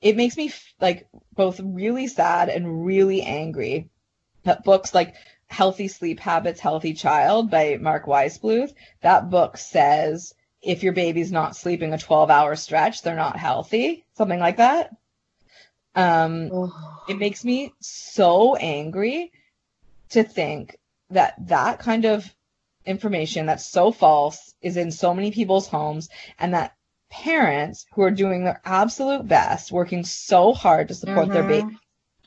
[0.00, 3.90] it makes me f- like both really sad and really angry.
[4.44, 5.14] That books like
[5.48, 11.56] healthy sleep habits healthy child by Marc Weissbluth that book says if your baby's not
[11.56, 14.94] sleeping a 12 hour stretch they're not healthy something like that.
[15.94, 16.50] Um
[17.08, 19.32] it makes me so angry
[20.10, 20.76] to think
[21.10, 22.34] that that kind of
[22.84, 26.74] information that's so false is in so many people's homes and that
[27.10, 31.48] parents who are doing their absolute best working so hard to support their Mhm.
[31.48, 31.78] baby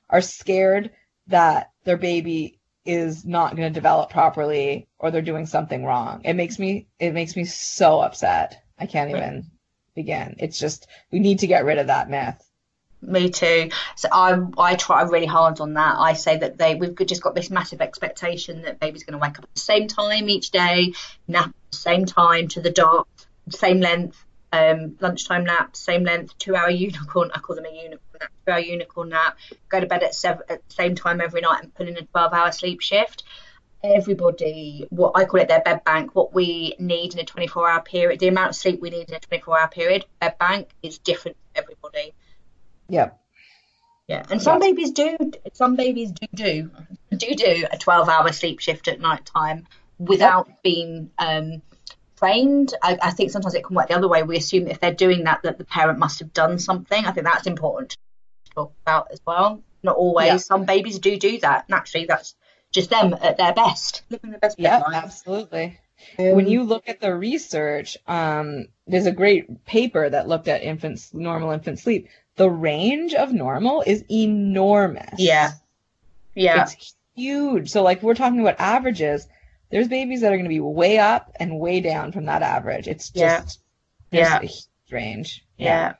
[0.09, 0.91] are scared
[1.27, 6.21] that their baby is not going to develop properly or they're doing something wrong.
[6.23, 8.63] It makes me it makes me so upset.
[8.79, 9.45] I can't even
[9.95, 10.35] begin.
[10.39, 12.50] It's just we need to get rid of that myth
[13.01, 13.69] Me too.
[13.95, 15.95] So I I try really hard on that.
[15.97, 19.39] I say that they we've just got this massive expectation that baby's going to wake
[19.39, 20.93] up at the same time each day,
[21.27, 23.07] nap at the same time to the dot,
[23.49, 24.23] same length,
[24.53, 27.31] um, lunchtime nap, same length, two hour unicorn.
[27.33, 29.37] I call them a unicorn nap, two hour unicorn nap.
[29.69, 32.03] Go to bed at seven at the same time every night and put in a
[32.03, 33.23] twelve hour sleep shift.
[33.83, 37.81] Everybody, what I call it their bed bank, what we need in a 24 hour
[37.81, 40.99] period, the amount of sleep we need in a 24 hour period, bed bank is
[40.99, 42.13] different for everybody.
[42.91, 43.17] Yep
[44.07, 45.17] Yeah, and some babies do.
[45.53, 46.71] Some babies do do
[47.15, 49.67] do do a twelve-hour sleep shift at night time
[49.97, 51.61] without being um,
[52.17, 52.73] trained.
[52.83, 54.23] I, I think sometimes it can work the other way.
[54.23, 57.05] We assume if they're doing that, that the parent must have done something.
[57.05, 57.97] I think that's important to
[58.55, 59.61] talk about as well.
[59.83, 60.27] Not always.
[60.27, 60.37] Yeah.
[60.37, 62.05] Some babies do do that naturally.
[62.05, 62.35] That's
[62.71, 65.03] just them at their best, living their best Yeah, life.
[65.03, 65.79] absolutely.
[66.17, 70.63] when Um, you look at the research, um, there's a great paper that looked at
[70.63, 72.07] infants normal infant sleep.
[72.41, 75.13] The range of normal is enormous.
[75.19, 75.51] Yeah.
[76.33, 76.63] Yeah.
[76.63, 77.69] It's huge.
[77.69, 79.27] So like we're talking about averages.
[79.69, 82.87] There's babies that are going to be way up and way down from that average.
[82.87, 83.59] It's just
[84.11, 84.39] Yeah.
[84.41, 84.49] Yeah.
[84.49, 84.49] a
[84.93, 85.45] range.
[85.55, 85.93] Yeah.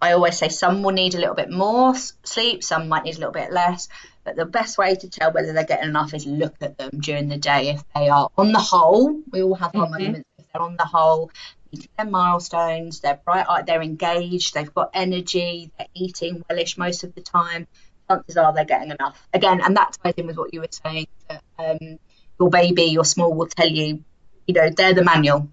[0.00, 3.18] I always say some will need a little bit more sleep, some might need a
[3.18, 3.90] little bit less.
[4.24, 7.28] But the best way to tell whether they're getting enough is look at them during
[7.28, 7.68] the day.
[7.68, 9.90] If they are on the whole, we all have our Mhm.
[9.90, 10.28] moments.
[10.38, 11.30] If they're on the whole,
[11.96, 17.14] their milestones, they're bright eyed, they're engaged, they've got energy, they're eating wellish most of
[17.14, 17.66] the time,
[18.08, 19.26] chances are they're getting enough.
[19.32, 21.98] Again, and that ties in with what you were saying that um,
[22.38, 24.04] your baby, your small will tell you,
[24.46, 25.48] you know, they're the manual.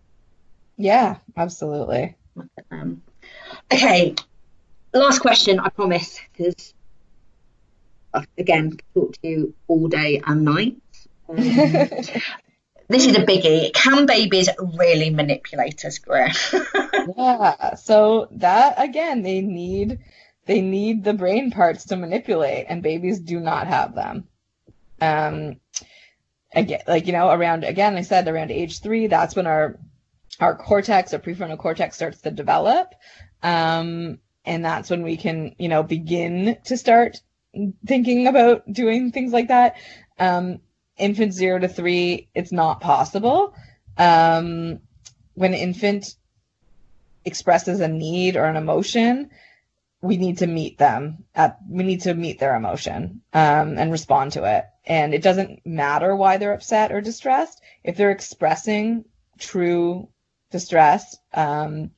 [0.78, 2.15] Yeah, absolutely.
[2.72, 3.01] Um,
[3.72, 4.15] okay,
[4.93, 6.74] last question, I promise, because
[8.38, 10.78] again, talk to you all day and night.
[11.28, 11.38] Um,
[12.89, 13.71] this is a biggie.
[13.73, 16.29] Can babies really manipulate us, Greer?
[17.17, 17.75] Yeah.
[17.75, 19.99] So that again, they need
[20.45, 24.27] they need the brain parts to manipulate, and babies do not have them.
[24.99, 25.59] Um,
[26.53, 29.79] again, like you know, around again, I said around age three, that's when our
[30.39, 32.93] our cortex, our prefrontal cortex, starts to develop,
[33.43, 37.21] um, and that's when we can, you know, begin to start
[37.85, 39.77] thinking about doing things like that.
[40.17, 40.59] Um,
[41.00, 43.54] infant zero to three, it's not possible.
[43.97, 44.80] Um,
[45.34, 46.16] when an infant
[47.26, 49.30] expresses a need or an emotion,
[50.02, 54.34] we need to meet them at we need to meet their emotion um, and respond
[54.34, 54.66] to it.
[54.86, 57.62] And it doesn't matter why they're upset or distressed.
[57.84, 59.06] If they're expressing
[59.38, 60.10] true
[60.52, 61.91] distress, um,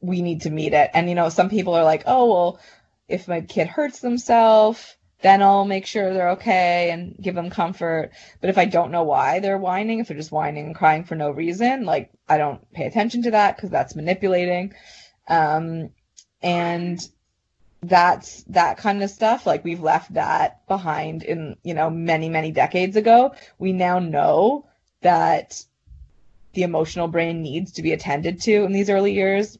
[0.00, 0.90] we need to meet it.
[0.92, 2.60] And you know, some people are like, oh well,
[3.08, 8.12] if my kid hurts themselves, then I'll make sure they're okay and give them comfort.
[8.40, 11.14] But if I don't know why they're whining, if they're just whining and crying for
[11.14, 14.72] no reason, like I don't pay attention to that because that's manipulating.
[15.28, 15.90] Um,
[16.42, 17.06] and
[17.82, 19.46] that's that kind of stuff.
[19.46, 23.34] Like we've left that behind in, you know, many, many decades ago.
[23.58, 24.66] We now know
[25.02, 25.62] that
[26.52, 29.58] the emotional brain needs to be attended to in these early years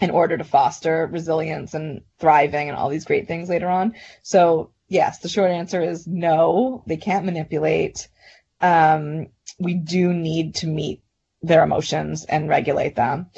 [0.00, 3.94] in order to foster resilience and thriving and all these great things later on.
[4.22, 8.08] So yes, the short answer is no, they can't manipulate.
[8.60, 9.28] Um,
[9.58, 11.02] we do need to meet
[11.40, 13.30] their emotions and regulate them.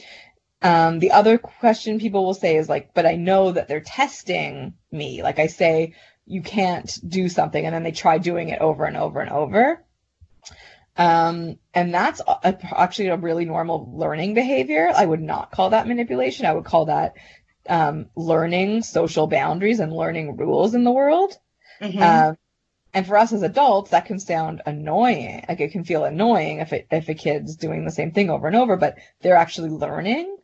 [0.61, 4.74] Um, the other question people will say is like, but I know that they're testing
[4.90, 5.22] me.
[5.22, 5.94] Like I say,
[6.26, 9.84] you can't do something, and then they try doing it over and over and over.
[10.96, 14.90] Um, and that's a, actually a really normal learning behavior.
[14.94, 16.46] I would not call that manipulation.
[16.46, 17.14] I would call that
[17.68, 21.38] um, learning social boundaries and learning rules in the world.
[21.81, 22.03] Mhm.
[22.03, 22.39] Um,
[22.93, 25.45] and for us as adults, that can sound annoying.
[25.49, 28.47] Like it can feel annoying if it, if a kid's doing the same thing over
[28.47, 30.37] and over, but they're actually learning.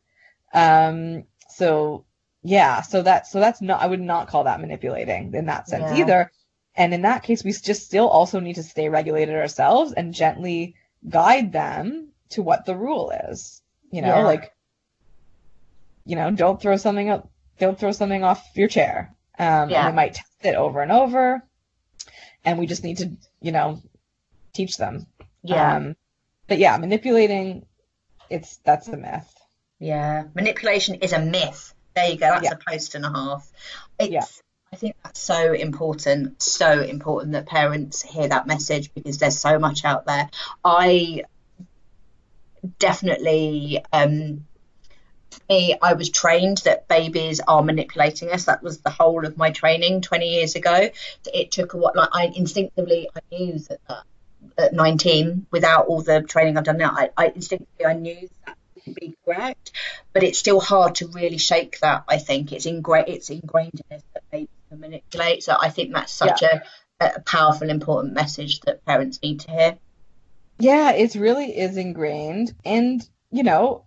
[0.53, 2.05] Um, so
[2.43, 5.93] yeah, so that so that's not I would not call that manipulating in that sense
[5.93, 5.99] Yeah.
[5.99, 6.33] either.
[6.75, 10.75] And in that case, we just still also need to stay regulated ourselves and gently
[11.09, 13.63] guide them to what the rule is.
[13.91, 14.25] You know, Yeah.
[14.25, 14.53] like
[16.05, 17.29] you know, don't throw something up,
[17.59, 19.15] don't throw something off your chair.
[19.41, 19.87] Um, Yeah.
[19.87, 21.43] and they might test it over and over,
[22.45, 23.11] and we just need to,
[23.41, 23.81] you know,
[24.53, 25.07] teach them.
[25.43, 25.77] yeah.
[25.77, 25.97] Um,
[26.47, 27.65] but yeah, manipulating,
[28.29, 29.33] it's that's a myth.
[29.79, 31.73] Yeah, manipulation is a myth.
[31.95, 32.27] There you go.
[32.27, 32.53] That's Yeah.
[32.53, 33.51] a post and a half.
[33.99, 34.25] It's, Yeah.
[34.73, 39.59] I think that's so important, so important that parents hear that message because there's so
[39.59, 40.29] much out there.
[40.65, 41.25] I
[42.79, 44.47] definitely, um,
[45.49, 48.45] me, I was trained that babies are manipulating us.
[48.45, 50.91] That was the whole of my training 20 years ago.
[51.33, 54.05] It took a what, like I instinctively I knew that, that
[54.59, 58.57] at 19, without all the training I've done now, I, I instinctively I knew that
[58.87, 59.73] would be correct,
[60.13, 62.05] but it's still hard to really shake that.
[62.09, 63.09] I think it's ingrained.
[63.09, 65.43] It's ingrained in us that babies can manipulate.
[65.43, 66.63] So I think that's such a,
[67.01, 69.79] a powerful, important message that parents need to hear.
[70.59, 73.85] Yeah, it really is ingrained, and you know,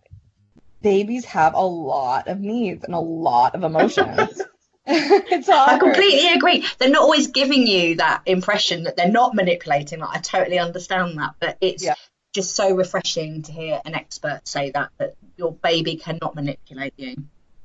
[0.83, 4.41] babies have a lot of needs and a lot of emotions.
[4.85, 6.65] it's I completely agree.
[6.77, 9.99] They're not always giving you that impression that they're not manipulating.
[9.99, 11.95] Like, I totally understand that, but it's Yeah.
[12.35, 17.15] just so refreshing to hear an expert say that that your baby cannot manipulate you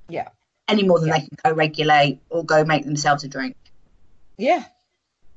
[0.08, 0.28] Yeah,
[0.68, 1.14] any more than Yeah.
[1.14, 3.56] they can go regulate or go make themselves a drink.
[4.36, 4.64] yeah,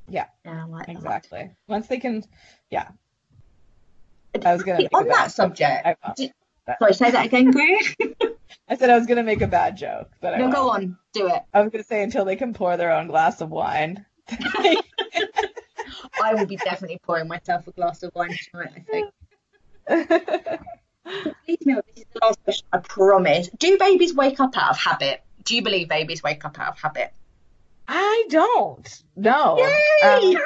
[0.07, 0.91] Yeah, I like that.
[0.95, 1.49] exactly.
[1.67, 2.23] Once they can,
[2.69, 2.89] yeah.
[4.45, 5.87] I was gonna on a that subject.
[6.15, 6.33] Did-
[6.79, 7.79] sorry, say that again, Greer.
[8.69, 11.27] I said I was gonna make a bad joke, but I no, go on, do
[11.27, 11.41] it.
[11.53, 14.05] I was gonna say until they can pour their own glass of wine.
[14.29, 14.77] I
[16.33, 18.73] will be definitely pouring myself a glass of wine tonight.
[18.77, 19.11] I think.
[21.47, 23.49] Leave me this is the last question, I promise.
[23.57, 25.21] Do babies wake up out of habit?
[25.43, 27.11] Do you believe babies wake up out of habit?
[27.87, 29.03] I don't.
[29.15, 29.57] No.
[29.57, 30.35] Yay!
[30.35, 30.37] Um,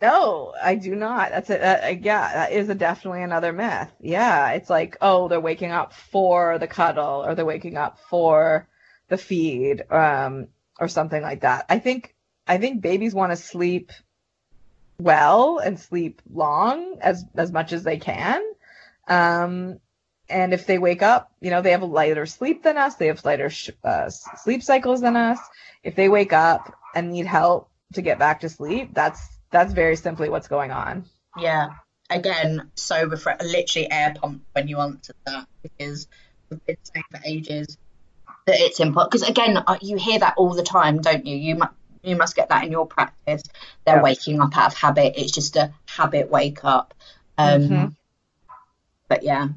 [0.00, 1.30] no, I do not.
[1.30, 3.90] That's that, uh, yeah, that is a definitely another myth.
[4.00, 8.68] Yeah, it's like, oh, they're waking up for the cuddle or they're waking up for
[9.08, 10.48] the feed, um,
[10.78, 11.66] or something like that.
[11.68, 12.14] I think,
[12.46, 13.92] I think babies want to sleep
[14.98, 18.42] well and sleep long as, as much as they can.
[19.08, 19.80] Um,
[20.28, 22.94] and if they wake up, you know, they have a lighter sleep than us.
[22.94, 25.40] They have lighter sh- uh, sleep cycles than us.
[25.82, 29.96] If they wake up and need help to get back to sleep, that's that's very
[29.96, 31.04] simply what's going on.
[31.36, 31.68] Yeah.
[32.08, 36.08] Again, so refre- literally air pumped when you answered that because
[36.50, 37.78] we've been saying for ages
[38.46, 39.12] that it's important.
[39.12, 41.36] Because again, uh, you hear that all the time, don't you?
[41.36, 41.72] You must
[42.02, 43.42] you must get that in your practice.
[43.84, 44.02] They're Yeah.
[44.02, 45.14] waking up out of habit.
[45.16, 46.94] It's just a habit wake up.
[47.36, 47.96] Um, Mhm.
[49.08, 49.48] But yeah,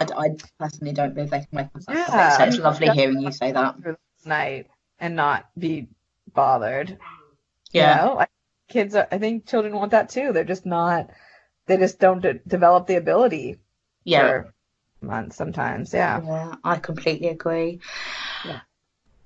[0.00, 0.28] I, I
[0.58, 1.82] personally don't believe they can wake up.
[1.88, 3.76] Yeah, so it's lovely hearing you say that.
[4.24, 4.68] Night
[4.98, 5.88] and not be
[6.32, 6.96] bothered.
[7.72, 8.02] Yeah.
[8.02, 8.26] You know?
[8.72, 10.32] Kids, are, I think children want that too.
[10.32, 11.10] They're just not.
[11.66, 13.58] They just don't de- develop the ability
[14.04, 14.20] Yeah.
[14.28, 14.54] for
[15.00, 15.92] months sometimes.
[15.94, 16.20] Yeah.
[16.24, 17.80] Yeah, I completely agree.
[18.44, 18.60] Yeah.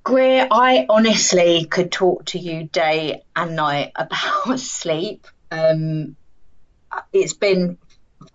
[0.05, 5.27] Greer, I honestly could talk to you day and night about sleep.
[5.51, 6.17] Um,
[7.13, 7.79] it's been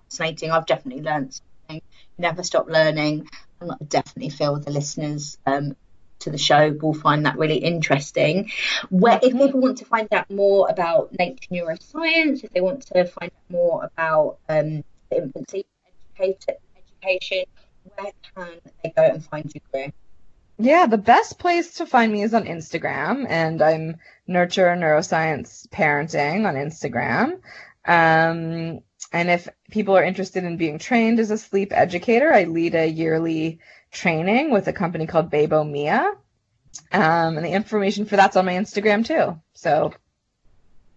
[0.09, 0.51] fascinating.
[0.51, 1.82] I've definitely learned something.
[2.18, 3.28] Never stop learning,
[3.59, 5.76] and I definitely feel the listeners um,
[6.22, 8.52] to the show will find that really interesting.
[8.90, 13.06] Where, if people want to find out more about Nurture Neuroscience, if they want to
[13.06, 15.54] find out more about um, infant
[16.20, 17.46] educator, education,
[17.96, 19.92] where can they go and find you, Greer?
[20.58, 23.96] Yeah, the best place to find me is on Instagram, and I'm
[24.28, 27.40] Nurture Neuroscience Parenting on Instagram.
[27.84, 32.76] Um, and if people are interested in being trained as a sleep educator, I lead
[32.76, 33.59] a yearly
[33.91, 36.14] training with a company called Bebo Mia.
[36.93, 39.39] Um, and the information for that's on my Instagram too.
[39.53, 39.93] So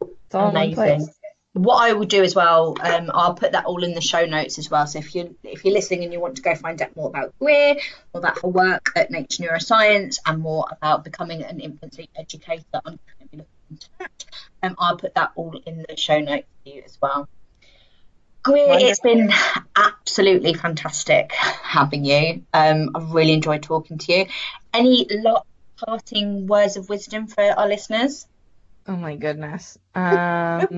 [0.01, 1.09] it's all in one place.
[1.55, 4.59] What I will do as well, um, I'll put that all in the show notes
[4.59, 4.87] as well.
[4.89, 7.33] So if you if you're listening and you want to go find out more about
[7.39, 7.75] Greer,
[8.13, 12.65] more about her work at Nurture Neuroscience, and more about becoming an infant sleep educator,
[12.73, 14.25] I'm going to be looking into that.
[14.65, 17.29] Um, I'll put that all in the show notes for you as well.
[18.45, 19.33] Greer, it's been
[19.75, 22.45] absolutely fantastic having you.
[22.53, 24.27] Um, I've really enjoyed talking to you.
[24.73, 25.47] Any lot
[25.79, 28.27] parting words of wisdom for our listeners?
[28.87, 29.79] Oh my goodness.
[29.95, 30.69] Um,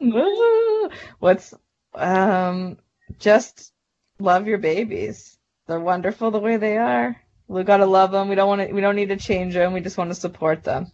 [1.18, 1.52] what's
[1.94, 2.78] um
[3.18, 3.72] just
[4.18, 5.36] love your babies.
[5.66, 7.20] They're wonderful the way they are.
[7.48, 8.28] We gotta love them.
[8.30, 8.72] We don't want to.
[8.72, 9.74] We don't need to change them.
[9.74, 10.90] We just want to support them.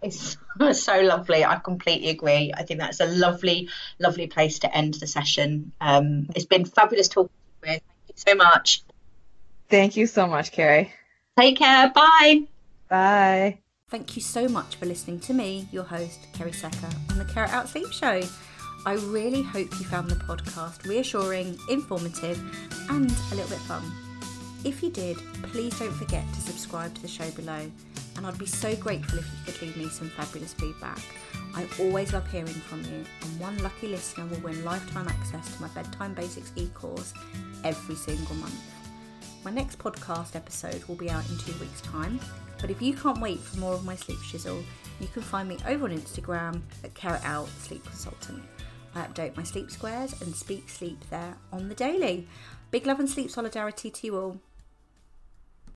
[0.00, 0.38] That is
[0.84, 1.44] so lovely.
[1.44, 2.52] I completely agree.
[2.56, 3.68] I think that's a lovely,
[3.98, 5.72] lovely place to end the session.
[5.80, 7.30] Um, it's been fabulous talking
[7.62, 7.78] to you.
[7.78, 8.82] Thank you so much.
[9.68, 10.92] Thank you so much, Kerry.
[11.38, 11.90] Take care.
[11.90, 12.42] Bye.
[12.88, 13.58] Bye.
[13.88, 17.52] Thank you so much for listening to me, your host, Kerry Secker, on the Carrot
[17.52, 18.22] Out Sleep Show.
[18.84, 22.40] I really hope you found the podcast reassuring, informative,
[22.90, 23.82] and a little bit fun.
[24.64, 27.70] If you did, please don't forget to subscribe to the show below,
[28.16, 31.00] and I'd be so grateful if you could leave me some fabulous feedback.
[31.54, 35.62] I always love hearing from you, and one lucky listener will win lifetime access to
[35.62, 37.14] my Bedtime Basics e course
[37.64, 38.60] every single month.
[39.44, 42.20] My next podcast episode will be out in two weeks' time,
[42.60, 44.62] but if you can't wait for more of my sleep shizzle,
[45.00, 48.42] you can find me over on Instagram at Carrot Out Sleep Consultant.
[48.94, 52.28] I update my sleep squares and speak sleep there on the daily.
[52.70, 54.40] Big love and sleep solidarity to you all.